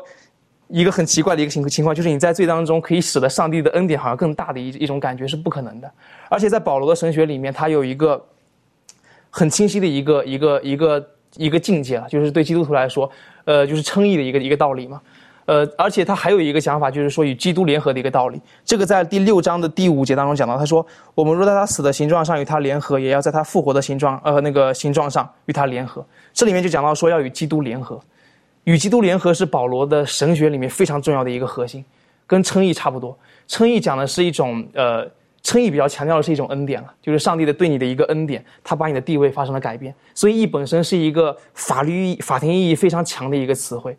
[0.68, 5.92] 一个很奇怪的一个情情况，就是你在罪当中可以使得上帝的恩典好像更大的一一种感觉是不可能的。
[6.30, 8.24] 而且在保罗的神学里面，他有一个
[9.32, 13.10] 很清晰的一个一个一个一个境界了，就是对基督徒来说，
[13.46, 15.02] 呃，就是称义的一个一个道理嘛。
[15.46, 18.42] 呃，而且他还有一个想法，就是说与基督联合的一个道理。
[18.64, 26.04] 这个在第六章的第五节当中讲到，他说：“我们若在他死的形状上与他联合，也要在他复活的形状，呃，那个形状上与他联合。”
[26.34, 28.00] 这里面就讲到说要与基督联合，
[28.64, 31.86] 与基督联合是保罗的神学里面非常重要的一个核心，
[32.26, 33.16] 跟称义差不多。
[33.48, 35.08] 称义讲的是一种，呃，
[35.44, 39.94] 称义比较强调的是一种恩典了，就是上帝的对你的一个恩典，他把你的地位发生了改变。
[40.16, 43.96] 所以义本身是一个法律意法庭意义非常强的一个词汇。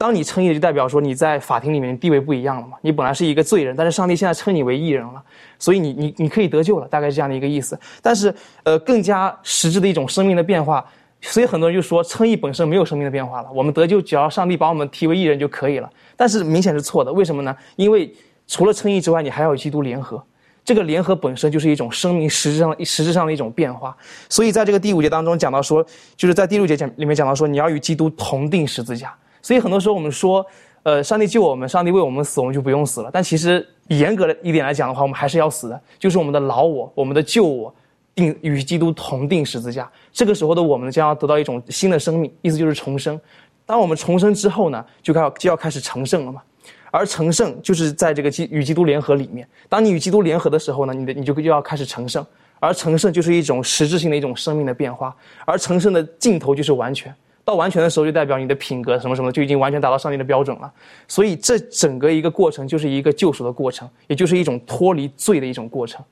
[0.00, 2.78] 当你称义，就代表说你在法庭里面地位不一样了嘛？
[2.80, 5.22] 你本来是一个罪人，但是上帝现在称你为义人了，
[5.58, 7.78] 所以你你你可以得救了，大概是这样的一个意思。
[8.00, 10.82] 但是，呃，更加实质的一种生命的变化，
[11.20, 15.90] 所以很多人就说称义本身没有生命的变化了，我们得救只要上帝把我们提为义人就可以了。
[16.16, 17.54] 但是明显是错的，为什么呢？
[17.76, 18.10] 因为
[18.46, 20.24] 除了称义之外，你还要与基督联合，
[20.64, 23.94] 这个联合本身就是一种生命实质上实质上的一种变化。
[24.30, 25.84] 所以在这个第五节当中讲到说，
[26.16, 29.14] 就是在第六节讲里面讲到说，你要与基督同定十字架。
[29.42, 30.44] 所以很多时候我们说，
[30.82, 33.10] 呃，上帝救我们，上帝为我们死，我们就不用死了。
[33.12, 37.74] 但其实严格的一点来讲的话，我们还是要死的，就是我们的老我，我们的旧我，
[38.14, 39.90] 定与基督同定十字架。
[40.12, 43.20] 这个时候的我们将要得到一种新的生命，意思就是重生。
[43.66, 46.42] 当我们重生之后呢，就开就要开始成圣了嘛。
[46.90, 49.46] 而成圣就是在这个基与基督联合里面。
[49.68, 52.26] 当你与基督联合的时候呢，你的你就就要开始成圣。
[52.58, 55.14] 而成圣就是一种实质性的一种生命的变化。
[55.46, 57.14] 而成圣的尽头就是完全。
[57.44, 60.72] 到完全的时候，就代表你的品格什么什么就已经完全达到上帝的标准了。
[61.08, 66.04] 所以这整个一个过程就是一个救赎的过程，也就是一种脱离罪的一种过程。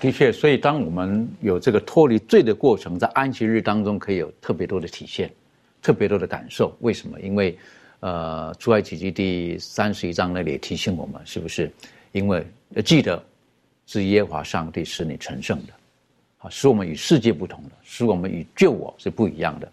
[0.00, 5.28] 的确，所以当我们有这个脱离罪的过程，在安息日当中可以有特别多的体现，
[5.82, 6.72] 特别多的感受。
[6.80, 7.20] 为什么？
[7.20, 7.58] 因为，
[8.00, 11.68] 呃，出埃及记第三十一章那里提醒我们，是不是？
[12.12, 12.46] 因为
[12.84, 13.20] 记得
[13.86, 15.72] 是耶和华上帝使你成圣的，
[16.38, 19.68] 啊，使我们与世界不同的，使我们与旧我是不一样的。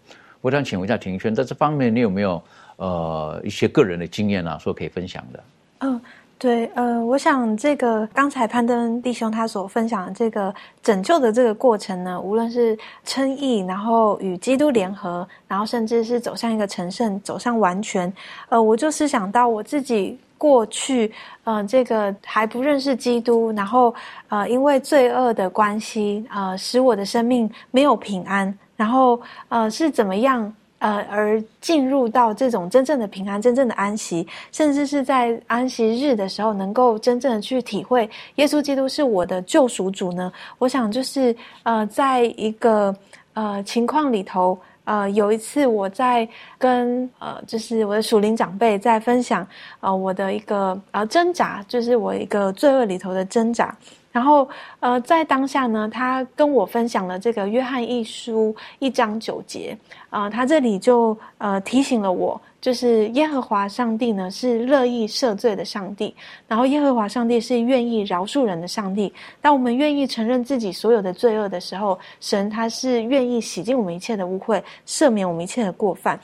[0.46, 2.40] 我想请问一下庭轩，在这方面你有没有
[2.76, 5.42] 呃一些个人的经验啊，说可以分享的？
[5.80, 6.00] 嗯，
[6.38, 10.54] 对，呃，我想这个刚才潘登弟兄他所分享的这个
[10.84, 18.12] 拯救的这个过程呢，无论是称义，然后与基督联合，然后甚至是走向一个成圣，走向完全，
[18.48, 23.92] 呃，我就是想到我自己过去，呃，这个还不认识基督，然后
[24.28, 28.56] 呃，因为罪恶的关系，呃，使我的生命没有平安。
[28.76, 40.30] 然后，呃，是怎么样，呃，而进入到这种真正的平安、真正的安息，甚至是在安息日的时候，能够真正的去体会耶稣基督是我的救赎主呢？
[40.58, 42.94] 我想，就是呃，在一个
[43.32, 49.46] 呃情况里头，呃，有一次我在跟呃，就是我的属灵长辈在分享，
[49.80, 53.74] 呃，我的一个呃挣扎，就是我一个罪恶里头的挣扎。
[54.16, 54.48] 然后，
[54.80, 59.76] 呃，在当下呢，他跟我分享了这个约翰一书一章九节，
[60.08, 66.16] 啊，他这里就呃提醒了我，就是耶和华上帝呢是乐意赦罪的上帝，
[66.48, 69.12] 然后耶和华上帝是愿意饶恕人的上帝。
[69.42, 76.18] 当我们愿意承认自己所有的罪恶的时候，神他是愿意洗净我们一切的污秽，赦免我们一切的过犯。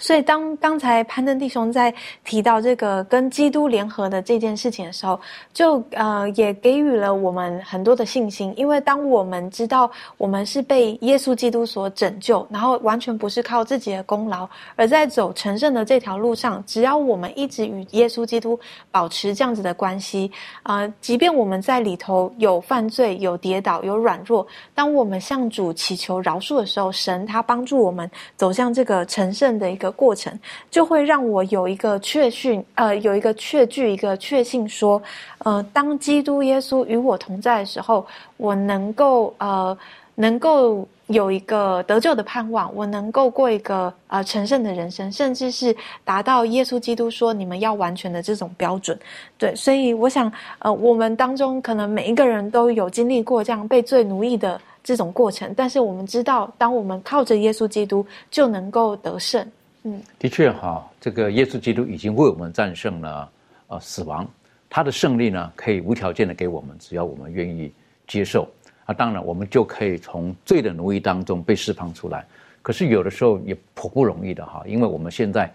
[0.00, 1.92] 所以，当刚才潘登弟兄在
[2.24, 5.18] 提到这个跟基督联合的这件事情的时候，
[5.52, 8.52] 就呃也给予了我们很多的信心。
[8.56, 18.58] 因为当我们知道我们是被耶稣基督所拯救，然后完全不是靠自己的功劳，而在走成圣的这条路上，只要我们一直与耶稣基督
[18.90, 20.30] 保持这样子的关系，
[20.62, 29.87] 啊，即便我们在里头有犯罪、有跌倒、有软弱，当我们向主祈求饶恕的时候，神他帮助我们走向这个成圣的一个。
[29.90, 30.32] 过程
[30.70, 35.00] 就会让我有一个确信，呃，有一个确据，一个确信，说，
[35.38, 39.76] 呃，当基督耶稣与我同在的时候，我能够，呃，
[40.14, 45.74] 能够有一个得救的盼望，我能够过一个呃成圣的人生，甚至是
[46.04, 48.98] 达到耶稣基督说你们要完全的这种标准。
[49.38, 59.46] 对，所以我想，呃，我们当中可能每一个人都有经历过这样被罪奴役的这种过程，但是我们知道，当我们靠着耶稣基督，就能够得胜。
[59.84, 63.30] 嗯，的确哈，这个耶稣基督已经为我们战胜了
[63.68, 64.28] 呃死亡，
[64.68, 67.72] 他的胜利呢可以无条件的给我们，只要我们愿意
[68.06, 68.48] 接受。
[68.84, 72.24] 啊当然，我们就可以从罪的奴役当中被释放出来。
[72.62, 75.50] 可是有的时候也颇不容易的哈，因为我们现在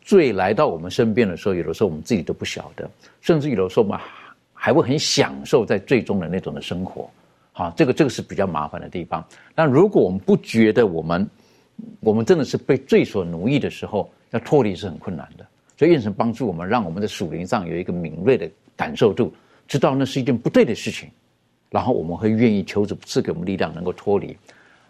[0.00, 3.98] 罪来到我们身边的时候，有的时候我们自己都不晓得，甚至有的时候我们
[4.52, 7.08] 还会很享受在最终的那种的生活。
[7.52, 9.24] 好，这个这个是比较麻烦的地方。
[9.54, 11.28] 但如果我们不觉得我们
[12.00, 15.46] 我们真的是被罪所奴役的时候，要脱离是很困难的。
[15.76, 19.32] 所以，愿神帮助我们，让我们的属灵上有一个敏锐的感受度，
[19.66, 21.08] 知道那是一件不对的事情。
[21.70, 24.36] 然后我们会愿意求主赐给我们力量，能够脱离。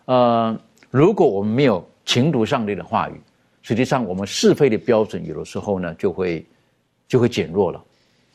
[0.07, 0.59] 呃，
[0.90, 3.20] 如果我们没有情读上帝的话语，
[3.62, 6.44] 实际上我们是非的标准有的时候呢就会
[7.07, 7.85] 就会减弱了，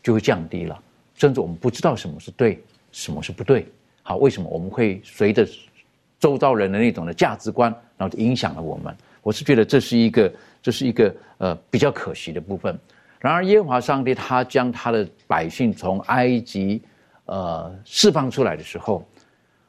[0.04, 0.80] 就会降低了，
[1.16, 3.66] 甚至我们不知道什么是对，什么是不对。
[4.04, 5.46] 好，为什么我们会随着
[6.26, 8.98] 周遭人的那种的价值观，然后影响了我们？
[9.22, 12.76] 我是觉得这是一个这是一个呃比较可惜的部分。
[13.20, 16.82] 然而，耶和华上帝他将他的百姓从埃及。
[17.28, 19.04] 呃，释放出来的时候，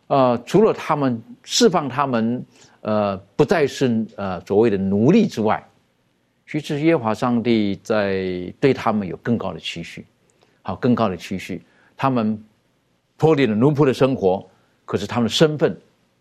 [0.08, 2.44] 呃，除了他们释放他们，
[2.82, 5.62] 呃，不再是呃所谓的奴隶之外，
[6.46, 10.04] 其实耶和华上帝在对他们有更高的期许，
[10.60, 11.62] 好，更高的期许。
[11.96, 12.38] 他们
[13.16, 14.46] 脱离了奴仆的生活，
[14.84, 15.74] 可是他们的身份，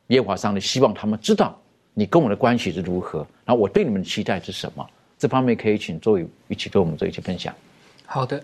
[0.07, 1.57] 耶和华上帝希望他们知道
[1.93, 4.85] 你跟我的关系是如何，然后我对你们的期待是什么。
[5.17, 7.53] 这方面可以请周宇一起跟我们做一些分享。
[8.05, 8.41] 好的。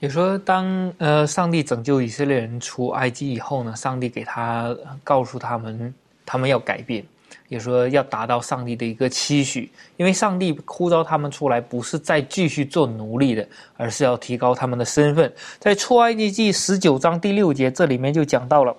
[0.00, 7.04] 也说，当呃上帝拯救以色列人出埃及以后呢，上帝给他告诉他们，他们要改变，
[7.48, 15.30] 也说要达到上帝的一个期许，因为上帝呼召他们出来，不是再继续做奴隶的，而是要提高他们的身份。
[15.58, 18.74] 在出埃及记十九章第六节，这里面就讲到了，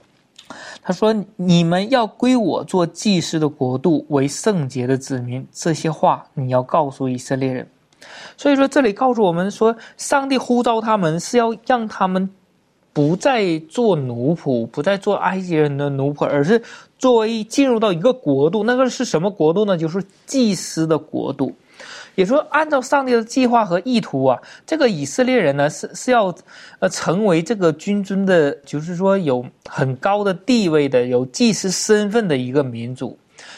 [0.82, 7.68] 他说：“你们要归我做祭司的国度，为圣洁的子民。”这些话你要告诉以色列人。
[8.36, 12.30] 所以说，这里告诉我们说，上帝呼召他们是要让他们
[12.94, 16.62] 不再做奴仆，不再做埃及人的奴仆，而是
[16.98, 18.64] 作为进入到一个国度。
[18.64, 19.78] 那个是什么国度呢？
[19.78, 21.54] 就是祭司的国度。
[22.16, 26.34] 也说，按照上帝的计划和意图啊，这个以色列人呢是是要
[26.80, 33.18] 呃成为这个君尊的，就是说有很高的地位的，有祭司身份的一个民族。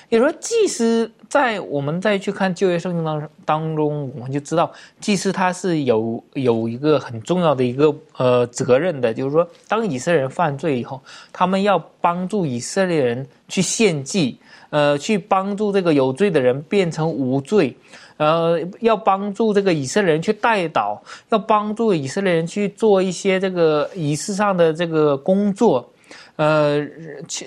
[0.10, 14.38] 也说，祭司在我们再去看旧约圣经当当中，我们就知道，祭司他是有有一个很重要的一个呃责任的，就是说，当以色列人犯罪以后，他们要帮助以色列人去献祭，
[14.70, 17.76] 呃，去帮助这个有罪的人变成无罪，
[18.18, 21.00] 呃，要帮助这个以色列人去代祷，
[21.30, 25.90] 要帮助以色列人去做一些这个仪式上的这个工作。
[26.36, 26.84] 呃，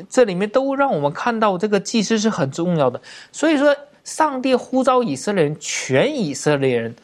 [0.08, 3.00] 这里面都让我们看到这个祭司是很重要的。
[3.32, 3.74] 所以说，
[4.04, 6.94] 上帝呼召以色列人，全以色列人，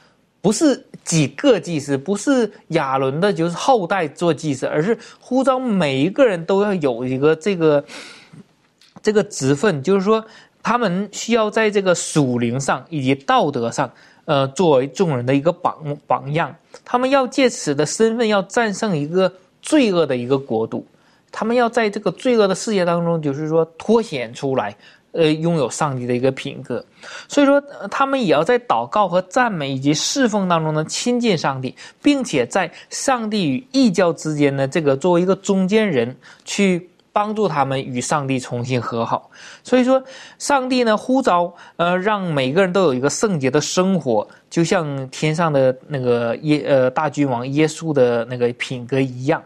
[0.41, 7.85] 不是几个祭司，不是亚伦的，就是后代做祭司，而是呼召每一个人都要有一个这个
[9.03, 10.25] 这个职分，就是说，
[10.63, 13.91] 他们需要在这个属灵上以及道德上，
[14.25, 16.55] 呃，作为众人的一个榜榜样。
[16.85, 20.87] 他们要借此的身份，要战胜一个罪恶的一个国度。
[21.31, 24.77] 他们要在这个罪恶的世界当中，就是说脱显出来，
[25.13, 26.85] 呃，拥有上帝的一个品格。
[27.27, 39.31] 所以说，他们也要在祷告和赞美以及侍奉当中呢亲近上帝，并且在上帝与异教之间呢，这个作为一个中间人去帮助他们与上帝重新和好。
[39.63, 40.03] 所以说，
[40.39, 49.43] 上帝呢呼召，呃，让每个人都有一个圣洁的生活，就像天上的那个耶呃大君王耶稣的那个品格一样。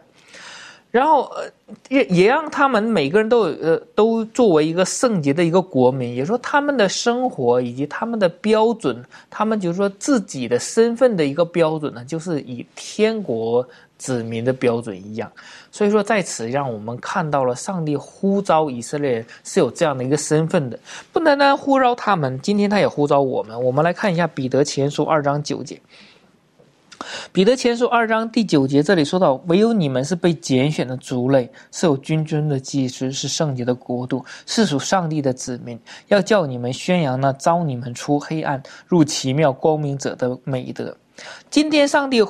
[0.89, 1.45] 然后，呃，
[1.91, 13.67] 也也让他们每个人都有，呃，都作为一个圣洁的一个国民，也说他们的生活以及他们的标准，他们就是说自己的身份的一个标准呢，就是以天国
[13.99, 15.31] 子民的标准一样。
[15.77, 20.79] 所以说，在此让我们看到了上帝呼召以色列人是有这样的一个身份的，
[21.13, 23.63] 不单单呼召他们，今天他也呼召我们。
[23.63, 25.79] 我们来看一下彼得前书二章九节。
[27.31, 35.79] 彼得前书二章第九节，这里说到：“唯有你们是被拣选的族类，是有君尊的祭司，是圣洁的国度，是属上帝的子民。
[36.09, 40.97] 要叫你们宣扬那招你们出黑暗入奇妙光明者的美德。”
[41.51, 42.25] 今天上帝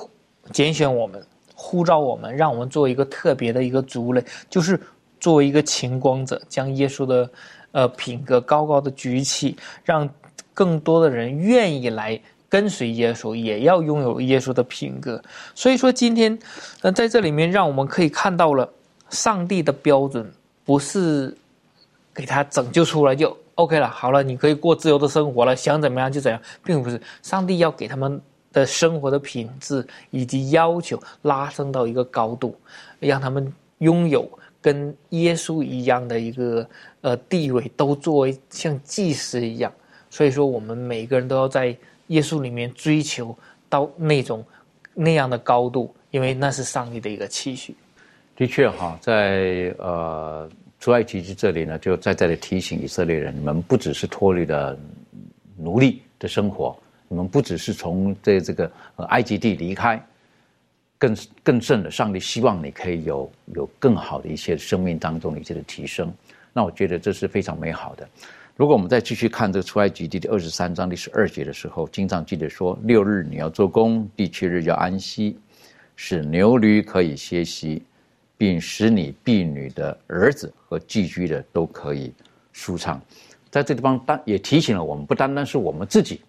[0.53, 1.25] 拣选我们，
[1.69, 4.81] 呼召我们，让我们做一个特别的一个族类，就是
[5.19, 7.29] 作为一个晴光者，将耶稣的
[7.73, 10.09] 呃品格高高的举起，让
[10.55, 15.21] 更多的人愿意来跟随耶稣，也要拥有耶稣的品格。
[15.57, 16.39] 所以说，今天
[16.83, 18.73] 那在这里面，让我们可以看到了
[19.11, 20.25] 上帝的标准
[20.65, 21.37] 不是
[22.15, 28.21] 给他拯救出来就 OK 了，好了，你可以过自由的生活了，想怎么样就怎样，并不是上帝要给他们。
[28.57, 32.59] 的生活的品质以及要求拉升到一个高度，
[32.99, 34.27] 让他们拥有
[34.63, 36.67] 跟耶稣一样的一个
[37.03, 39.71] 呃地位，都作为像祭司一样。
[40.09, 41.77] 所以说，我们每个人都要在
[42.07, 43.37] 耶稣里面追求
[43.69, 44.43] 到那种
[44.95, 47.77] 那样的高度，因为那是上帝的一个期许。
[48.37, 50.49] 的确哈，在呃
[50.81, 54.75] 出埃及记这里呢，就在这里提醒以色列人：你们不只是脱离了
[55.59, 56.75] 奴隶的生活。
[57.09, 58.71] 你们不只是从这这个
[59.09, 60.05] 埃及地离开，
[60.99, 66.13] 更更甚的，上帝希望你可以有有更好的一些生命当中的一些的提升。
[66.53, 68.09] 那我觉得这是非常美好的。
[68.57, 75.39] 如果我们再继续看这个出埃及记第二十三章第十二节的时候，经常记得说：六日你要做工，第七日要安息，
[75.95, 77.83] 使牛驴可以歇息，
[78.39, 82.11] 并使你婢女的儿子和寄居的都可以
[82.53, 82.99] 舒畅。
[83.51, 86.23] 在这地方，当也提醒了我们，不单单是我们自己。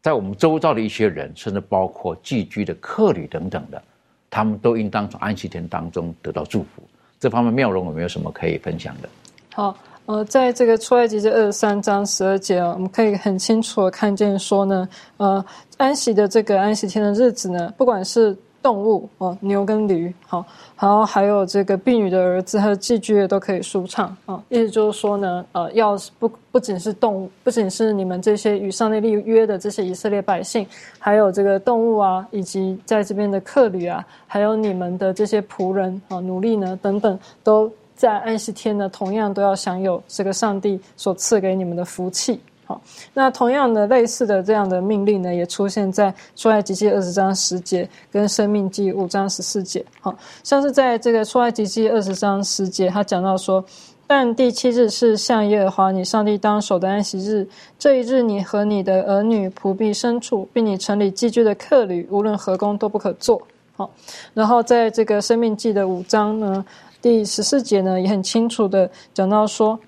[0.00, 3.82] 在我们周遭的一些人，甚至包括寄居的客旅等等的，
[4.30, 6.82] 他们都应当从安息天当中得到祝福。
[7.18, 9.08] 这方面，妙容有没有什么可以分享的？
[9.52, 9.76] 好，
[10.06, 15.44] 呃，在这个出埃及这二十三章十二节啊，我们可以很清楚的看见说呢，呃，
[15.78, 20.44] 安息的这个安息天的日子呢，不管是动物哦，牛跟驴，好，
[20.78, 24.42] 然后还有这个婢女的儿子和寄居的都可以舒畅啊。
[24.48, 30.66] 意思就是说呢，呃，要是不不仅是动物，不仅是你们这些与上帝立约的这些以色列百姓，
[30.98, 42.40] 还有这个动物啊，以及在这边的客旅啊，还有你们的这些仆人啊、奴隶呢等等，都在安息天呢，同样都要享有这个上帝所赐给你们的福气。
[42.68, 42.78] 好，
[43.14, 49.82] 那同样的类似的这样的命令呢，也出现在出埃及记二十章十节跟生命记五章十四节。
[50.02, 50.14] 好，
[50.44, 53.64] 像是在这个出埃及记二十章十节，他讲到说，
[54.06, 57.48] 但第七日是向耶和华你上帝当守的安息日，
[57.78, 63.40] 这一日你和你的儿女、仆婢、牲畜，并你城里寄居的客旅，无论何工都不可做。
[63.76, 63.90] 好，
[64.34, 66.62] 然后在这个生命记的五章呢，
[67.00, 69.80] 第十四节呢，也很清楚的讲到说。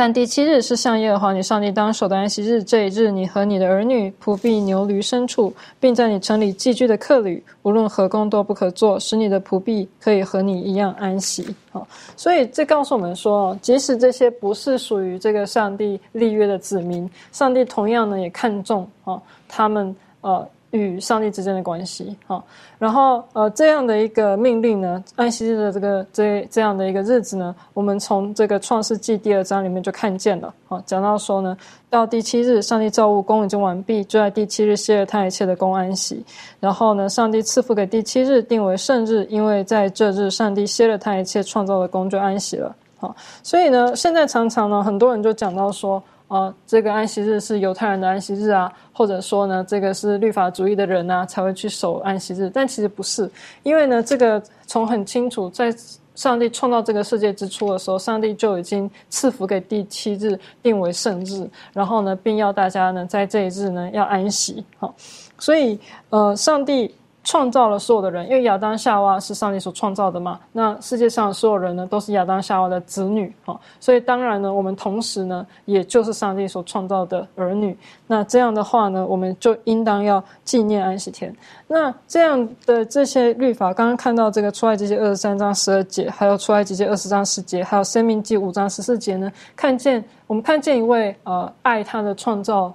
[0.00, 11.54] 但第七日是向耶和华你上帝当守的安息日，这一日你和你的儿女、仆婢、牛驴、牲畜，并在你城里寄居的客旅，无论何工都不可做，使你的仆婢可以和你一样安息。
[11.70, 11.86] 好，
[12.16, 20.48] 所以这告诉我们说，即使这些不是属于这个上帝立约的子民，上帝同样呢也看重啊他们呃。
[20.72, 22.42] 与上帝之间的关系，哈，
[22.78, 31.56] 然后呃，这样的一个命令呢，安息日的这个这这样的一个日子呢，我们从这个创世纪第二章里面就看见了，哈，讲到说呢，
[31.88, 36.24] 到第七日，上帝造物工已经完毕，就在第七日歇了他一切的工安息，
[36.60, 46.00] 然后呢，上帝赐福给第七日，定为圣日，因为在这日，上帝歇了他一切创造的工就安息了，好，所以呢，现在常常呢，很多人就讲到说。
[46.30, 53.28] 啊，这个安息日是犹太人的安息日啊，或者说呢，这个是律法主义的人呐才会去守安息日，但其实不是，
[53.64, 55.74] 因为呢，这个从很清楚，在
[56.14, 64.94] 上帝创造这个世界之初的时候，上帝就已经赐福给第七日定为圣日，然后呢，并要大家呢在这一日呢要安息，好，
[65.36, 65.76] 所以
[66.10, 66.94] 呃，上帝。
[67.22, 70.40] 创造了所有的人，因为亚当夏娃是上帝所创造的嘛。
[70.52, 73.58] 那世界上所有人呢，都是亚当夏娃的子女哈。
[73.78, 77.76] 所以当然呢，我们同时呢，也就是上帝所创造的儿女。
[78.06, 81.34] 那这样的话呢，我们就应当要纪念安息天。
[81.66, 92.74] 那这样的这些律法，刚刚看到这个出埃及记二十三章十二节，还有出埃及记二十章十节，还有生命记五章十四节呢，看见我们看见一位呃爱他的创造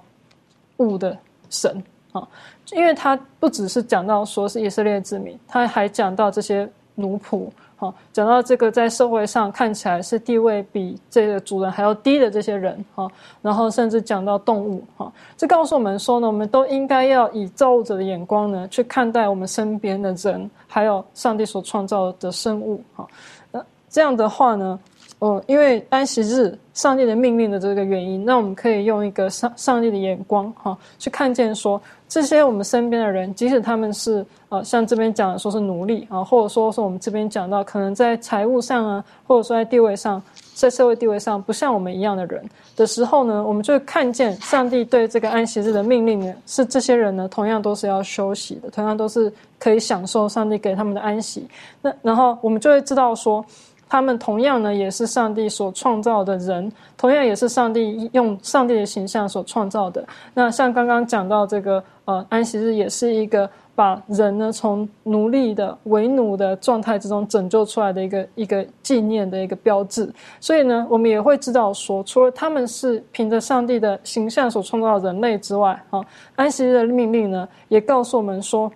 [0.76, 1.18] 物的
[1.50, 1.82] 神
[2.12, 2.26] 啊。
[2.72, 13.06] 因为他不只是讲到说是以色列之民，他还讲到这些奴仆，哈，讲到这个在社会上看起来是地位比这个主人还要低的这些人，哈，
[13.42, 23.06] 然后甚至讲到动物，哈，这告诉我们说呢，我们都应该要以造物者的眼光呢去看待我们身边的人，还有上帝所创造的生物，哈，
[23.52, 24.78] 那这样的话呢，
[25.18, 31.80] 哦，因为安息日上帝的命令的这个原因，那我们可以用一个上上帝的眼光，哈，去看见说。
[32.08, 40.22] 这些我们身边的人，即使他们是呃，像这边讲的说是奴隶啊，或者说是我们这边讲到可能在财务上啊，或者说在地位上，
[40.54, 51.44] 在社会地位上不像我们一样的人的时候呢，我们就看见上帝对这个安息日的命令呢，是这些人呢，同样都是要休息的，同样都是可以享受上帝给他们的安息。
[51.82, 53.44] 那然后我们就会知道说，
[53.88, 60.04] 他们同样呢也是上帝所创造的人，同样也是上帝用上帝的形象所创造的。
[60.34, 63.48] 那像刚刚讲到这个呃安息日，也是一个。
[63.76, 70.10] 把人呢从奴隶的为奴的状态之中拯救出来的一个一个纪念的一个标志，
[70.40, 76.00] 所以呢，我们也会知道说，除了他们是凭着上帝的形象所创造人类之外，啊，
[76.36, 78.72] 安息日的命令呢，也告诉我们说，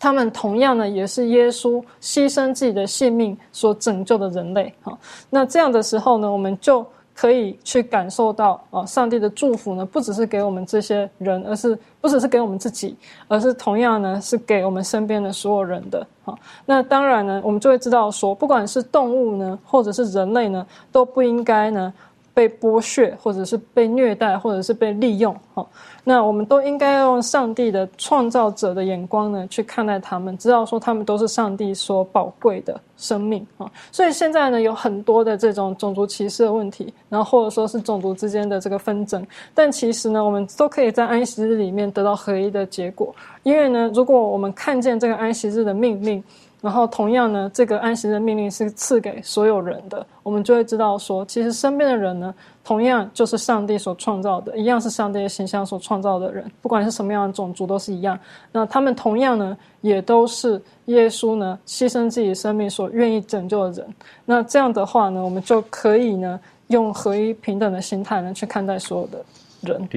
[0.00, 4.98] 他们同样呢，也是耶稣牺牲自己的性命所拯救的人类，哈。
[5.28, 6.84] 那这样的时候呢，我们就。
[7.12, 12.96] 可以去感受到啊，上帝的祝福呢，不只是给我们这些人，而是不只是给我们自己，
[13.28, 16.06] 而是同样呢，是给我们身边的所有人的。
[16.22, 21.92] 好，那当然呢，我们就会知道说，不管是动物呢，或者是人类呢，都不应该呢。
[22.32, 25.66] 被剥削，或者是被虐待，或者是被利用，哈，
[26.04, 46.22] 那我们都应该要用上帝的创造者的眼光呢去看待他们，知道说他们都是上帝所宝贵的生命，啊，所以现在呢有很多的这种种族歧视的问题，然后或者说是种族之间的这个纷争，但其实呢，我们都可以在安息日里面得到合一的结果，因为呢，如果我们看见这个安息日的命令。
[46.60, 58.18] 然后，同样呢，这个安息的命令是赐给所有人的，我们就会知道说，其实身边的人呢，同样就是上帝所创造的，一样是上帝的形象所创造的人，不管是什么样的种族都是一样。
[58.52, 63.94] 那他们同样呢，也都是耶稣呢牺牲自己生命所愿意拯救的人。
[64.26, 69.24] 那这样的话呢，我们就可以呢，用合一平等的心态呢去看待所有的
[69.62, 69.88] 人。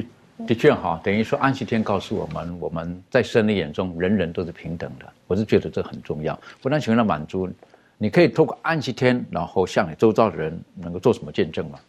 [0.48, 5.06] 的确哈，等于说安息天告诉我们，我们在神的眼中，人人都是平等的。
[5.28, 6.38] 我是觉得这很重要。
[6.62, 7.48] 不但求了满足，
[7.98, 11.80] 你可以透过安息天，然后向你周遭的人能够做什么见证吗？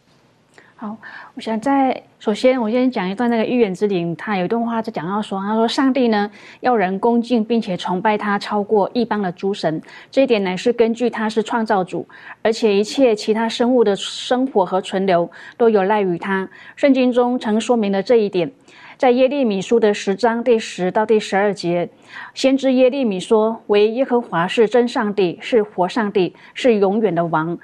[0.84, 0.94] 好，
[1.34, 6.30] 我想在首先，我先讲一段那个预言之灵，他有一段话就讲到说，他说上帝呢
[6.60, 9.80] 要人恭敬并且崇拜他，超过一般的诸神。
[10.10, 12.06] 这一点乃是根据他是创造主，
[12.42, 16.46] 而且一切其他生物的生活和存留都有赖于他。
[16.76, 18.52] 圣经中曾说明了这一点，
[18.98, 21.88] 在耶利米书的十章第十到第十二节，
[22.34, 27.56] 先知耶利米说：“唯耶和华是真上帝，是活上帝，是永远的王。”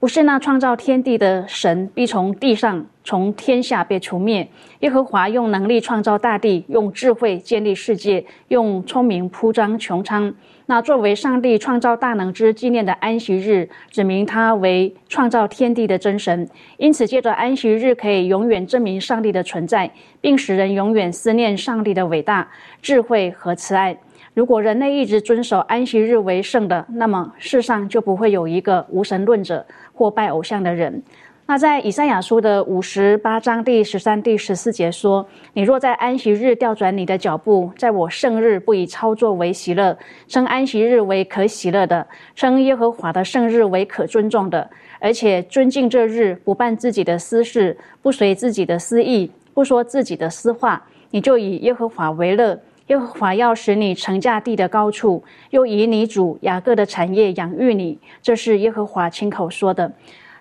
[0.00, 4.48] 不是那创造天地的神必从地上、从天下被除灭。
[4.78, 10.32] 耶和华用能力创造大地，用智慧建立世界，用聪明铺张穹苍。
[10.66, 16.48] 那作为上帝创造大能之纪念的安息日，指明他为创造天地的真神。
[16.76, 19.90] 因此，借着安息日，可以永远证明上帝的存在，
[20.20, 22.48] 并使人永远思念上帝的伟大、
[22.80, 23.98] 智慧和慈爱。
[24.34, 29.66] 如果人类一直遵守安息日为圣的，那么世上就不会有一个无神论者
[29.98, 31.02] 或拜偶像的人。
[31.46, 39.96] 那在以赛亚书的五十八章第十三、第十四节说：“你若在安息日调转你的脚步，在我圣日不以操作为喜乐，
[40.28, 44.70] 称安息日为可喜乐的，称耶和华的圣日为可尊重的，
[45.00, 59.92] 而且尊敬这日，不办自己的私事，不随自己的私意，不说自己的私话，你就以耶和华为乐。”耶和华要使你成家地的高处，又以你主雅各的产业养育你，这是耶和华亲口说的。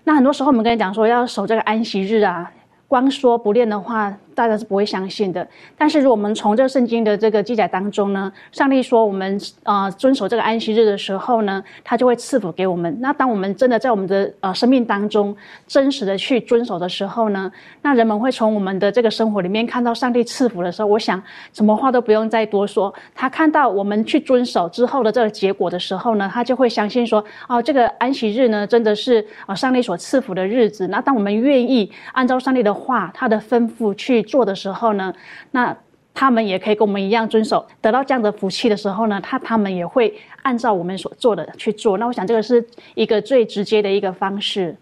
[0.03, 2.51] 那很多时候我们跟人讲说要守这个安息日啊，
[2.87, 4.17] 光说不练的话。
[4.37, 5.45] 大家是不会相信的。
[5.75, 12.95] 但是，如果我们从这个圣经的这个记载当中呢，上帝说我们啊遵守这个安息日的时候呢，他就会赐福给我们。
[13.01, 15.35] 那当我们真的在我们的呃生命当中
[15.65, 21.19] 真实的去遵守的时候呢，那人们会从我们的这个生活里面看到上帝赐福的时候，我想
[21.51, 22.93] 什么话都不用再多说。
[23.15, 30.87] 他看到我们去遵守之后的这个结果的时候呢，他就会相信说，哦，这个安息日呢真的是啊上帝所赐福的日子。
[30.89, 34.26] 那当我们愿意按照上帝的话，他的吩咐去。
[34.27, 35.13] 做的时候呢，
[35.51, 35.75] 那
[36.13, 41.97] 他们也可以跟我们一样遵守，得到这样的福气的时候呢，他他们也会按照我们所做的去做。
[41.97, 44.75] 那我想这个是一个最直接的一个方式。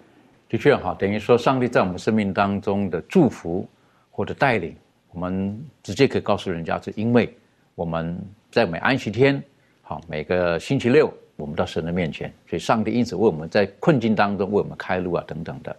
[0.47, 3.67] 的确哈，等于说上帝在我们生命当中的祝福
[4.11, 4.75] 或者带领，
[5.11, 7.35] 我们直接可以告诉人家，是因为
[7.73, 8.17] 我们
[8.51, 9.43] 在每安息天，
[9.81, 15.75] 好每个星期六，我们到神的面前，所以上帝因此为我们在困境当中为我们开路啊等等的。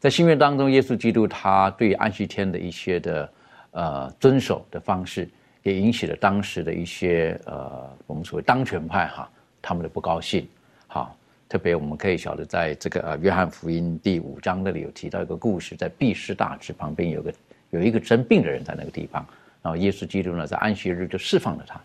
[0.00, 3.32] 在新约当中，耶稣基督他对安息天的一些的
[3.72, 5.28] 呃遵守的方式，
[5.62, 9.30] 也引起了当时的一些呃我们所谓当权派哈
[9.60, 10.48] 他们的不高兴。
[10.86, 11.14] 好，
[11.50, 17.34] 特别我们可以晓得，在这个呃约翰福音第五章那里有提到一个故事，在毕士大池旁边有个
[17.68, 19.22] 有一个生病的人在那个地方，
[19.60, 21.78] 然后耶稣基督呢在安息日就释放了他，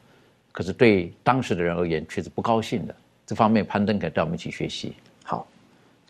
[0.53, 2.95] 可是对当时的人而言却是不高兴的。
[3.25, 4.93] 这方面攀登可以带我们一起学习。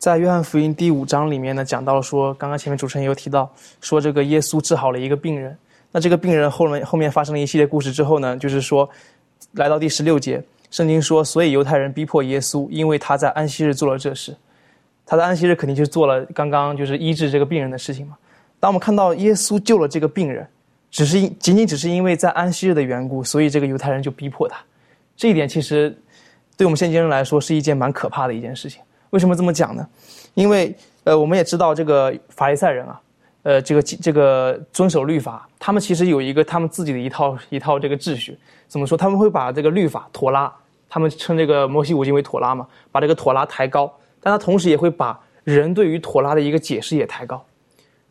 [0.05, 3.51] 在约翰福音第五章里面呢，讲到说，刚刚前面主持人有提到，
[3.81, 5.57] 说这个耶稣治好了一个病人。
[5.91, 8.87] 那这个病人后面后面发生了一系列故事之后呢，就是说，
[9.53, 10.39] 来到第十六节，
[10.69, 14.37] 圣经说，所以犹太人逼迫耶稣，因为他在安息日做了这事。
[15.07, 18.15] 他在安息日肯定就做了刚刚就是医治这个病人的事情嘛。
[18.59, 20.47] 当我们看到耶稣救了这个病人，
[20.91, 24.55] 只是仅仅只是因为在安息日的缘故，所以这个犹太人就逼迫他。
[25.17, 25.97] 这一点其实
[26.55, 28.83] 对我们现今人来说是一件蛮可怕的一件事情。
[29.11, 29.87] 为什么这么讲呢？
[30.33, 33.01] 因为呃，我们也知道这个法利赛人啊，
[33.43, 38.37] 呃，这个这个遵守律法，他们其实有一个他们自己的一套一套这个秩序。
[38.67, 38.97] 怎么说？
[38.97, 40.51] 他们会把这个律法妥拉，
[40.89, 47.45] 他们称这个摩西五经为妥拉嘛，把这个妥拉抬高，但他同时也会把人对于妥拉的一个解释也抬高。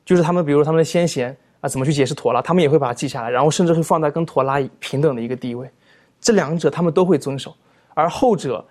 [0.05, 5.68] 就是他们，比如他们的先贤啊，怎么去解释妥拉，他们也会把它记下来，然后甚至会放在跟妥拉平等的一个地位。
[6.20, 7.53] 这两者他们都会遵守，
[7.95, 8.64] 而后者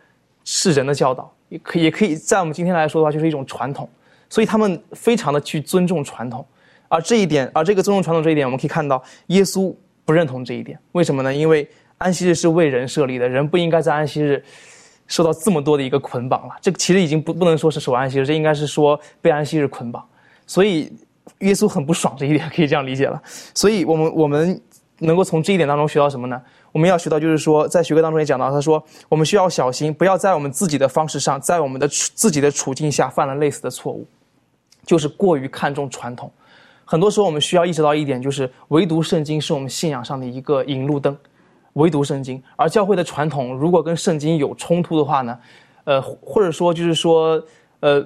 [0.45, 3.87] 是人的教导，也可也可以在我们今天来说的话，就是一种传统。
[4.29, 6.43] 所以他们非常的去尊重传统，
[6.87, 9.73] 而这一点，而这个尊重传统这一点，我们可以看到耶稣
[10.03, 10.79] 不认同这一点。
[10.93, 11.33] 为什么呢？
[11.33, 14.43] 因为安息日是为人设立的，人不应该在安息日
[15.05, 16.55] 受到这么多的一个捆绑了。
[16.59, 20.03] 这其实已经不不能说是守安息日，这应该是说被安息日捆绑。
[20.47, 20.91] 所以。
[21.39, 23.21] 耶稣很不爽这一点，可以这样理解了。
[23.53, 24.61] 所以，我们我们
[25.03, 26.41] 能够从这一点当中学到什么呢？
[26.71, 34.05] 我们要学到，就是说，在学科当中也讲到，他说，我们需要小心，不要在我们自己的方式上，在我们的自己的处境下犯了类似的错误，
[34.85, 36.31] 就是过于看重传统。
[36.85, 41.15] 很多时候，我们需要意识到一点，就是唯独圣经是我们信仰上的一个引路灯，
[41.73, 42.41] 唯独圣经。
[42.55, 45.37] 而教会的传统如果跟圣经有冲突的话呢，
[45.83, 47.43] 呃，或者说就是说，
[47.79, 48.05] 呃。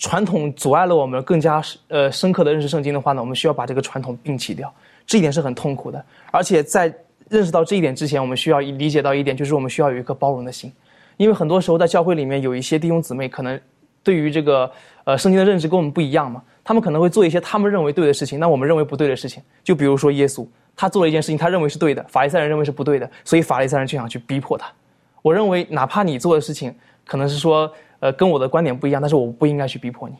[0.00, 4.72] 传统阻碍了我们更加呃深刻的认识圣经的话呢，我们需要把这个传统摒弃掉，
[5.08, 6.04] 这一点是很痛苦的。
[6.30, 6.94] 而且在
[7.28, 10.72] 认识到这一点之前，我们需要理解到一点，就是我们需要有一颗包容的心，
[11.16, 13.60] 因为很多时候在教会里面有一些弟兄姊妹可能
[14.04, 14.70] 对于这个
[15.02, 20.46] 呃圣经的认知跟我们不一样嘛，他们可能会做一些他们认为对的事情，那我们认为不对的事情，就比如说耶稣，
[20.76, 24.70] 他做了一件事情，他认为是对的，法利赛人认为是不对的，所以法利赛人就想去逼迫他。
[25.22, 26.74] 我认为哪怕你做的事情
[27.06, 27.72] 可能是说。
[28.00, 30.14] 呃，跟我的观点不一样，但是我不应该去逼迫你，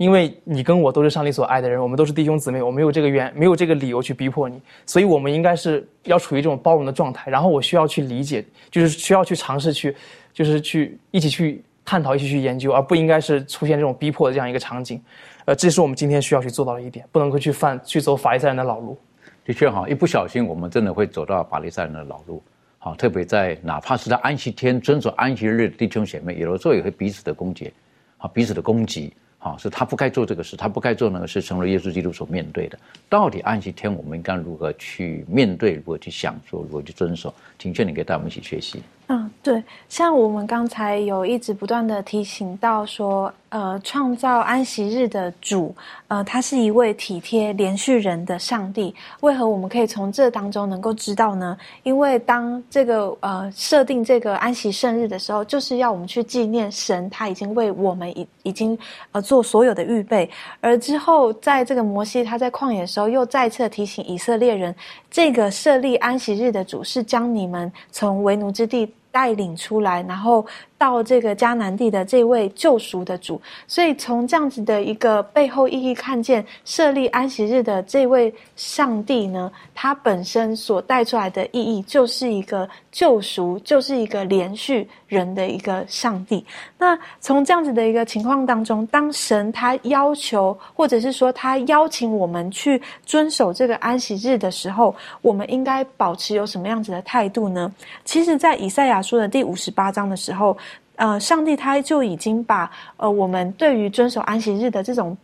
[0.00, 7.30] 因为你跟我都是上帝所爱的人，我们都是弟兄姊妹，我没有这个缘，没有这个理由去逼迫你，所以我们应该是要处于这种包容的状态。
[7.30, 9.94] 然后我需要去理解，就是需要去尝试去，
[10.32, 14.98] 就是去一起去探讨，一起去研究，而不应该是出现这种逼迫的这样一个场景。
[15.44, 18.98] 呃，这是我们今天需要去做到的一点，不能够去犯去走法利赛人的老路。
[19.44, 22.42] 的确哈，一不小心我们真的会走到法利赛人的老路。
[22.78, 27.70] 好，特别在哪怕是在安息天遵守安息日弟兄姐妹，有的时候也会彼此的攻击，
[28.16, 29.12] 好，彼此的攻击，
[29.42, 32.78] 好，是他不该做这个事，他不该做那个事，成了耶稣基督所面对的。
[33.08, 37.34] 到底安息天我们应该如何去面对，如何去享受，如何去遵守？
[37.58, 38.82] 请劝你可以带我们一起学习。
[39.12, 43.32] 嗯，对，像我们刚才有一直不断的提醒到说。
[43.50, 45.74] 呃，创造安息日的主，
[46.06, 48.94] 呃，他是一位体贴连续人的上帝。
[49.22, 51.58] 为何我们可以从这当中能够知道呢？
[51.82, 58.78] 因为当这个呃设定这个安息圣日的时候，就是要我们去纪念神，他已经为我们已已经
[59.10, 60.30] 呃做所有的预备。
[60.60, 64.72] 而之后，在这个摩西他在旷野的时候，又再次提醒以色列人，
[65.10, 70.46] 这个设立安息日的主是将你们从为奴之地带领出来，然后。
[70.80, 86.42] 到这个迦南地的这位救赎的主，所以从这样子的一个背后意义看见，设立安息日的这位上帝呢，他本身所带出来的意义，就是一个救赎，就是一个连续人的一个上帝。
[86.78, 97.70] 那从这样子的一个情况当中，当神他要求，或者是说他邀请我们去遵守这个安息日的时候，我们应该保持有什么样子的态度呢？
[98.06, 100.56] 其实，在以赛亚书的第五十八章的时候。
[101.00, 105.16] 呃，上帝他就已经把呃我们对于遵守安息日的这种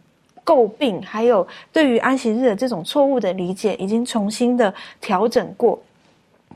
[0.42, 4.72] 诟病，还有对于安息日的这种错误的理解，已经重新的
[5.02, 5.78] 调整过。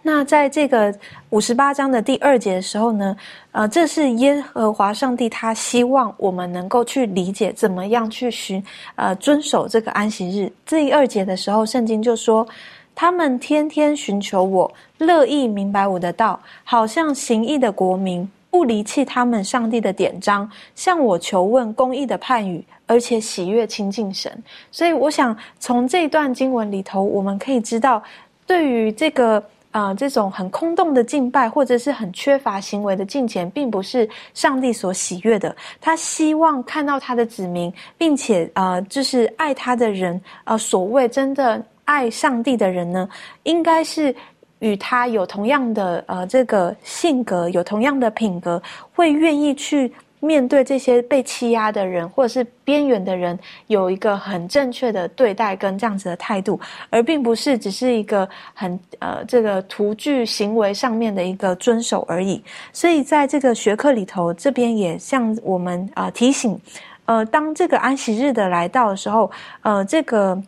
[0.02, 0.94] 那在这个
[1.28, 3.14] 五十八章的第二节的时候呢，
[3.52, 8.64] 呃，这是耶和华上帝他希望我们能够去理解怎么样去寻
[8.96, 10.50] 呃遵守这个安息日。
[10.64, 12.48] 第二节的时候，圣经就说，
[12.94, 18.26] 他们天天寻求我，乐意明白我的道，好像行义的国民。
[18.50, 24.30] 不离弃他们上帝的典章，向我求问公义的判语，而且喜悦亲近神。
[24.72, 28.02] 所以，我想从这段经文里头，我们可以知道，
[28.46, 29.40] 对于这个
[29.70, 35.54] 啊这种很空洞的敬拜，或者是很缺乏行为的敬虔，并不是上帝所喜悦的。
[35.80, 43.08] 他希望看到他的子民，并且啊，就是爱他的人啊，所谓真的爱上帝的人呢，
[43.44, 44.12] 应该是。
[44.60, 48.62] 与他有同样的呃这个性格，有同样的品格，
[48.94, 53.38] 会愿意去面对这些被欺压的人或者是边缘的人，
[53.68, 62.42] 有一个很正确的对待跟这样子的态度，而并不是只是一个很呃这个图具行为上面的一个遵守而已。
[62.70, 66.60] 所以在这个学科里头，这边也向我们啊提醒，
[67.06, 69.30] 呃，当这个安息日的来到的时候，
[69.62, 70.40] 呃，这个。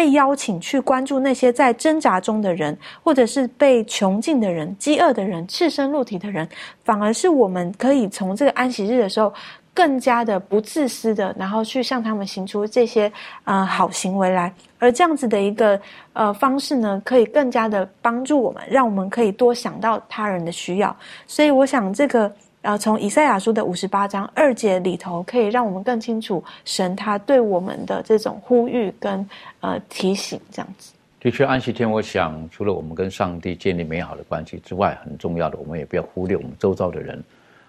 [0.00, 6.48] 被邀请去关注那些在挣扎中的人，或者是被穷尽的人、饥饿的人、赤身露体的人，
[6.86, 9.30] 反而是我们可以从这个安息日的时候，
[9.74, 13.12] 更加的不自私的，然后去向他们行出这些
[13.44, 14.50] 呃好行为来。
[14.78, 15.78] 而这样子的一个
[16.14, 20.96] 呃方式呢，可以更加的帮助我们，让我们可以多想到他人的需要。
[21.26, 22.32] 所以，我想这个。
[22.62, 29.26] 然后从以赛亚书的五十八章二节里头，可以让我们更清楚神他对我们的这种呼吁跟
[29.60, 30.92] 呃提醒，这样子。
[31.20, 37.22] 的确，安息天，我想除了我们跟上帝建立美好的关系之外，很重要的，我们也不要忽略我们周遭的人，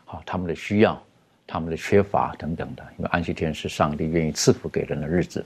[0.06, 1.02] 好他们的需要、
[1.48, 2.84] 他们的缺乏等等的。
[2.98, 5.46] 因为安息天是上帝愿意赐福给人的日子。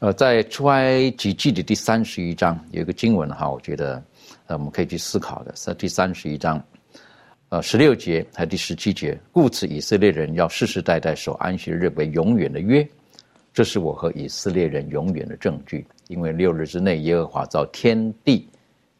[0.00, 4.02] 呃，在出埃及记的第三十一章有一个经文哈，我觉得
[4.46, 6.62] 呃我们可以去思考的，是第三十一章。
[7.50, 12.88] 呃，十六节还第十七节，故此以色列人要世世代代守安息日为永远的约，
[13.52, 15.84] 这是我和以色列人永远的证据。
[16.06, 18.48] 因为六日之内，耶和华造天地，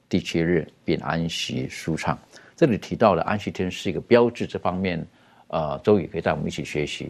[0.09, 2.19] 第七日便安息舒畅。
[2.57, 5.01] 这里提到了安息天是一个标志，这方面，
[5.47, 7.09] 呃，周宇可以带我们一起学习。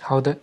[0.00, 0.36] 好的。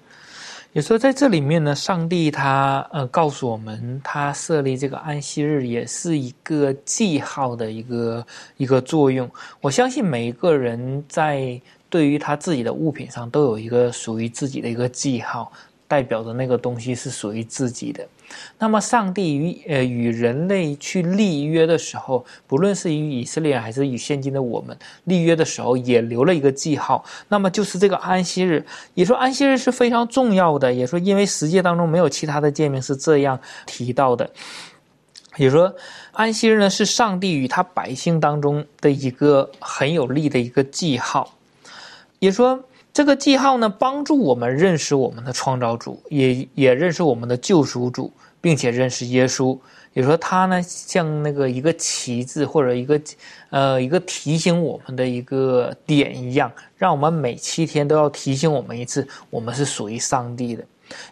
[0.75, 9.31] 也说在这里面呢，上帝他呃告诉我们，他设立这个安息日也是一个记号的一个一个作用。
[9.61, 11.57] 我相信每一个人在
[11.89, 15.49] 对于他自己的物品上都有一个属于自己的一个记号，
[15.87, 18.05] 代表的那个东西是属于自己的。
[18.57, 27.05] 那么，上帝与呃与人类去立约的时候，不论是与以色列还是与现今的我们立约的时候，也留了一个记号。
[27.27, 28.65] 那么就是这个安息日。
[28.95, 30.73] 也说安息日是非常重要的。
[30.73, 34.27] 也说因为十诫当中没有其他的诫命是这样提到的。
[35.37, 35.73] 也说
[36.11, 41.31] 安息日呢是上帝与他百姓当中的一个很有力的一个记号。
[42.19, 42.59] 也说。
[42.95, 49.59] 这个记号呢，帮助我们认识我们的创造主，也也认识我们的救赎主，并且认识耶稣。
[49.91, 53.01] 也说他呢，像那个一个旗帜或者一个
[53.49, 60.63] 呃一个提醒我们的一个点一样，让我们每七天都要提醒我们一次，我们是属于上帝的。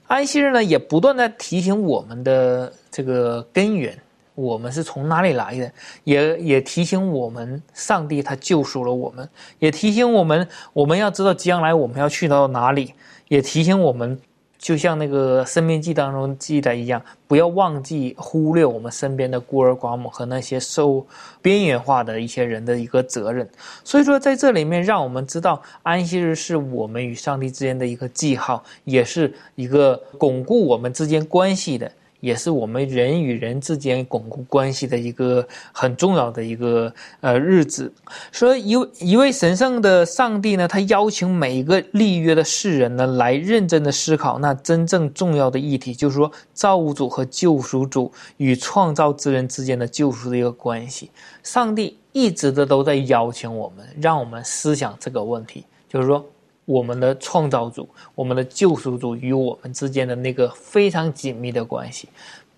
[0.08, 4.00] 安息日呢，也不断的提醒我们的这个根源。
[4.36, 5.72] 我们是从哪里来的？
[6.04, 9.28] 也也提醒我们，上帝他救赎了我们，
[9.60, 12.94] 也提醒我们，我们要知道将来我们要去到哪里。
[13.30, 14.20] 也提醒我们，
[14.60, 21.04] 就像那个《生命记》当中记载一样，不要忘记忽略我们身边的孤儿寡母和那些受
[21.42, 23.50] 边缘化的一些人的一个责任。
[23.84, 31.92] 所以说，在这里面，让我们知道安息日是我们与上帝之间的一个记号，也是一个巩固我们之间关系的。
[32.24, 37.94] 也是我们人与人之间巩固关系的一个很重要的一个呃日子。
[38.32, 51.12] 说一一位神圣的上帝呢，他邀请每一个立约的世人呢，来认真的思考那真正重要的议题，就是说造物主和救赎主与创造之人之间的救赎的一个关系。
[51.44, 56.26] 上帝一直的都在邀请我们，让我们思想这个问题，就是说。
[56.66, 62.08] 我们的创造主，我们的救赎主与我们之间的那个非常紧密的关系，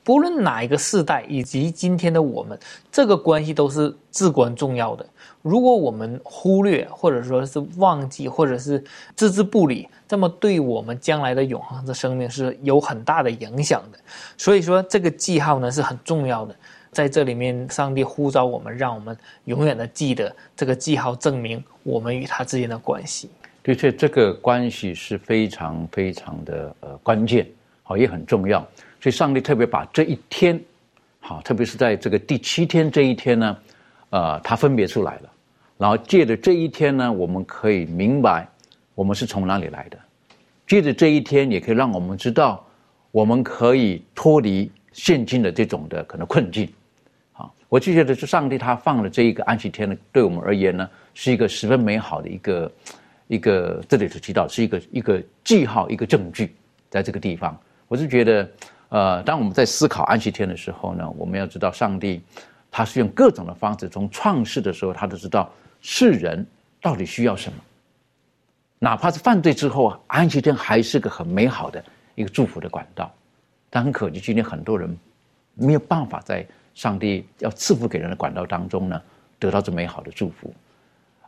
[0.04, 2.58] 不论哪一个世代以及今天的我们，
[2.92, 5.06] 这个关系都是至关重要的。
[5.42, 8.84] 如果我们忽略，或者说是忘记，或者是
[9.16, 14.00] 置之不理，这么对我们将来的永恒的生命是有很大的影响的。
[14.38, 16.56] 所以说，这个记号呢是很重要的。
[16.92, 23.30] 在这里面，上帝呼召我们，让我们永远的记得这个记号，证明我们与他之间的关系。
[23.66, 27.48] 的确，这个关系是非常非常的呃关键，
[27.82, 28.60] 好也很重要。
[29.02, 30.62] 所以上帝特别把这一天，
[31.20, 33.58] 好，特别是在这个第七天这一天呢，
[34.12, 35.32] 呃，他分别出来了。
[35.80, 38.48] 然后借着这一天呢，我们可以明白
[38.94, 39.98] 我们是从哪里来的。
[40.68, 42.64] 借着这一天，也可以让我们知道，
[43.10, 46.72] 我们可以脱离现今的这种的可能困境。
[47.32, 52.72] 好，我就觉得是上帝他放了这一个安息天呢，对我们而言呢，是一个十分美好的一个。
[53.28, 56.56] 一个这里是提到是一个一个记号，一个证据，
[56.90, 58.52] 在这个地方，我是觉得，
[58.90, 62.22] 呃，当我们在思考安息天的时候呢，我们要知道上帝
[62.70, 65.52] 他是用各种的方式，从创世的时候他都知道
[65.82, 66.46] 世人
[66.82, 67.58] 到底需要什么，
[68.78, 73.12] 哪怕是犯罪之后，安息天还是个很美好的一个祝福的管道，
[73.70, 74.96] 但很可惜今天很多人
[75.56, 76.46] 没有办法在
[76.76, 79.02] 上帝要赐福给人的管道当中呢，
[79.40, 80.54] 得到这美好的祝福。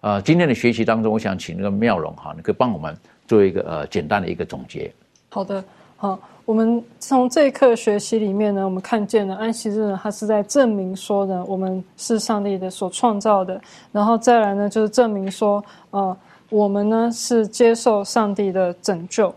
[0.01, 2.95] 呃，今天的学习当中，我想请那个妙容哈，你可以帮我们
[3.27, 4.91] 做一个呃简单的一个总结。
[5.29, 5.63] 好的，
[5.95, 13.59] 好，我们从这一课学习里面呢，我们看见了安息日呢，它是在证明说呢，我们是上帝的所创造的，
[13.91, 16.17] 然后再来呢，就是证明说，呃，
[16.49, 19.33] 我们呢是接受上帝的拯救。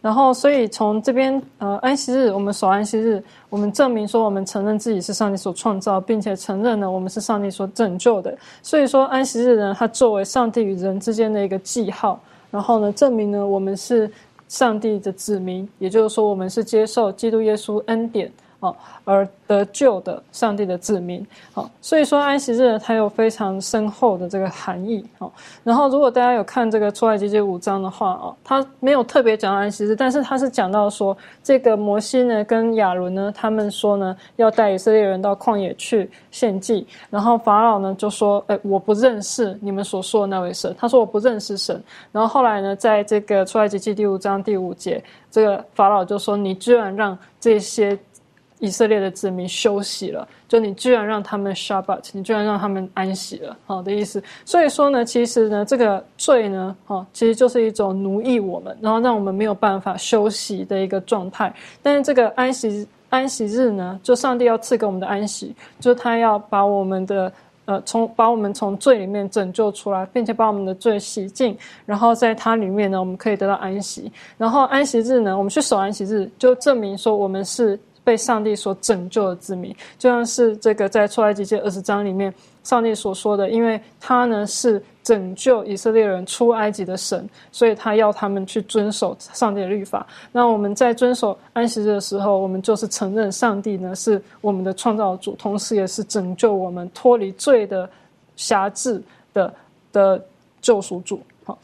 [0.00, 8.36] 然后，所以从这边，呃，安息日，我们守安息日，我们证明说，我们承认自己是上帝所创造，并且承认呢，我们是上帝所拯救的。
[8.62, 12.20] 所以说，安息日呢，它作为上帝与人之间的一个记号，
[12.50, 14.10] 然后呢，证明呢，我们是
[14.48, 18.30] 上帝的子民，也就是说，我们是接受基督耶稣恩典。
[18.60, 25.30] 哦，而得救的上帝的子民，好，所以说安息日它有非常深厚的这个含义，哦，
[25.62, 41.80] 然后如果大家有看这个出埃及记五章的话，哦，他没有特别讲安息日，但是他是讲到说，这个摩西呢跟亚伦呢，他们说呢要带以色列人到旷野去献祭，然后法老呢就说，哎，我不认识你们所说的那位神，他说我不认识神，
[42.10, 45.00] 然后后来呢，在这个出埃及记第五章第五节，
[45.30, 47.96] 这个法老就说，你居然让这些。
[48.60, 54.22] 以色列的子民休息了，就你居然让他们 Shabbat，你居然让他们安息了，好的意思。
[54.44, 61.54] 所以说呢，其实呢，这个罪呢，哈，其实就是一种奴役我们，然后让我们没有办法休息的一个状态。
[61.82, 67.32] 但是这个安息安息日呢，就上帝要赐给我们的安息，就是他要把我们的。
[67.68, 71.54] 呃，从把我们从罪里面拯救出来，并且把我们的罪洗净，
[71.84, 74.10] 然后在它里面呢，我们可以得到安息。
[74.38, 77.78] 然后安息日呢，我们去守安息日，就证明说我们是。
[78.08, 82.32] 被上帝所拯救的子民，就像是这个在出埃及记二十章里面，
[82.64, 90.06] 上帝所说的，因为他呢是拯救以色列人出埃及的神，所以他要他们去遵守上帝的律法。
[90.32, 97.86] 那我们在遵守安息日的时候，我们就是承认上帝呢是我们的创造主，同时也是拯救我们脱离罪的
[98.36, 99.02] 辖制
[99.34, 99.52] 的
[99.92, 100.24] 的
[100.62, 101.20] 救赎主。
[101.44, 101.58] 好。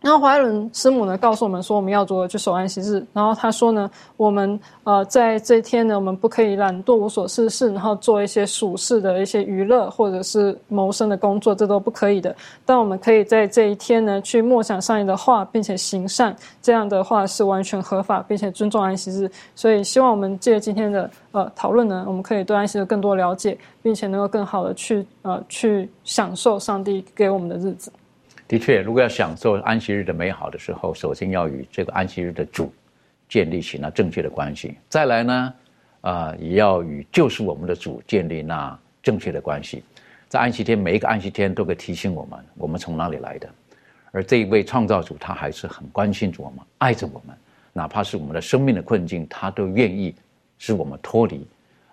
[0.00, 3.04] 然后怀伦师母呢告诉我们说，我们要如何去守安息日。
[3.12, 12.34] 然后他说呢，我们呃在这一天呢，我们不可以懒惰无所事事，然后做一些属世的一些娱乐或者是谋生的工作，这都不可以的。
[12.64, 19.30] 但我们可以在这一天呢，去默想上帝的话，并且行善，这样的话是完全合法，并且尊重安息日。
[19.54, 27.92] 所以希望我们借今天的呃讨论呢，我们可以对安息日更多了解，并且能够更好的去呃去享受上帝给我们的日子。
[28.50, 32.74] 的确，如果要享受安息日的美好的时候，首先要与这个安息日的主
[33.28, 34.76] 建立起那正确的关系。
[34.88, 35.54] 再来呢，
[36.00, 39.84] 啊，也要与就是我们的主建立那正确的关系。
[40.26, 43.48] 在安息天，每一个安息天都会提醒我们，我们从哪里来的。
[44.10, 47.36] 而这一位创造主，他还是很关心着我们，爱着我们，
[47.72, 50.12] 哪怕是我们的生命的困境，他都愿意
[50.58, 51.46] 使我们脱离，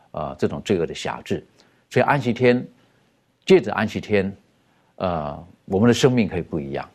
[0.09, 1.45] 呃，这种罪恶的辖制。
[1.91, 2.67] 所以安息天，
[3.45, 4.35] 借着安息天，
[4.97, 5.47] 呃。
[5.69, 6.89] 我们的生命可以不一样。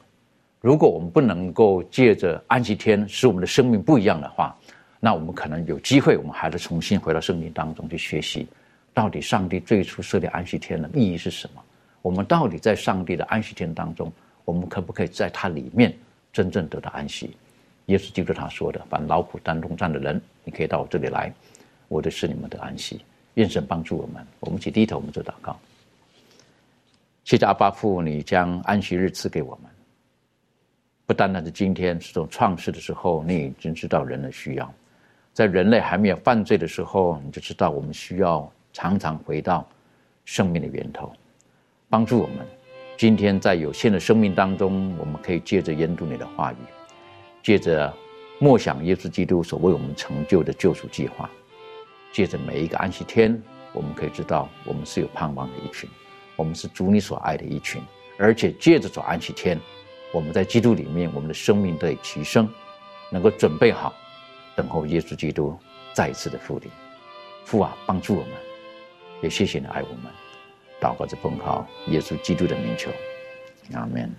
[0.58, 4.56] 如果我们不能够借着安息天使我们的生命不一样的话，
[4.98, 8.46] 那我们可能有机会，我们还是重新回到圣经当中去学习，
[8.94, 11.62] 到底上帝最初设立安息天的意义是什么？
[12.00, 14.10] 我们到底在上帝的安息天当中，
[14.46, 15.94] 我们可不可以在它里面
[16.32, 17.36] 真正得到安息？
[17.86, 21.30] 耶稣记住他说的：“凡劳苦担重担的人，你可以到我这里来，
[21.88, 24.26] 我的是你们的安息。”愿神帮助我们。
[24.40, 25.58] 我们一起低头，我们做祷告。
[27.24, 29.70] 谢谢阿巴父，你将安息日赐给我们。
[31.06, 34.74] 不单单是今天，是从创世的时候，你已经知道人的需要。
[35.32, 39.66] 在人类还没有犯罪的时候，你就知道我们需要常常回到
[40.24, 41.12] 生命的源头，
[41.88, 42.38] 帮助我们。
[42.96, 46.56] 今天在有限的生命当中，我们可以借着研读你的话语，
[47.42, 47.92] 借着
[48.40, 51.30] 默想耶稣基督所为我们成就的救赎计划，
[52.12, 53.40] 借着每一个安息天，
[53.72, 55.88] 我们可以知道我们是有盼望的一群。
[56.42, 57.80] 我们是主你所爱的一群，
[58.18, 59.56] 而且借着走安息天，
[60.12, 62.52] 我们在基督里面，我们的生命得以提升，
[63.10, 63.94] 能够准备好，
[64.56, 65.56] 等候耶稣基督
[65.94, 66.68] 再一次的复临。
[67.44, 68.32] 父啊，帮助我们，
[69.22, 70.12] 也谢谢你爱我们。
[70.80, 72.90] 祷告着奉靠耶稣基督的名求，
[73.74, 74.12] 阿门。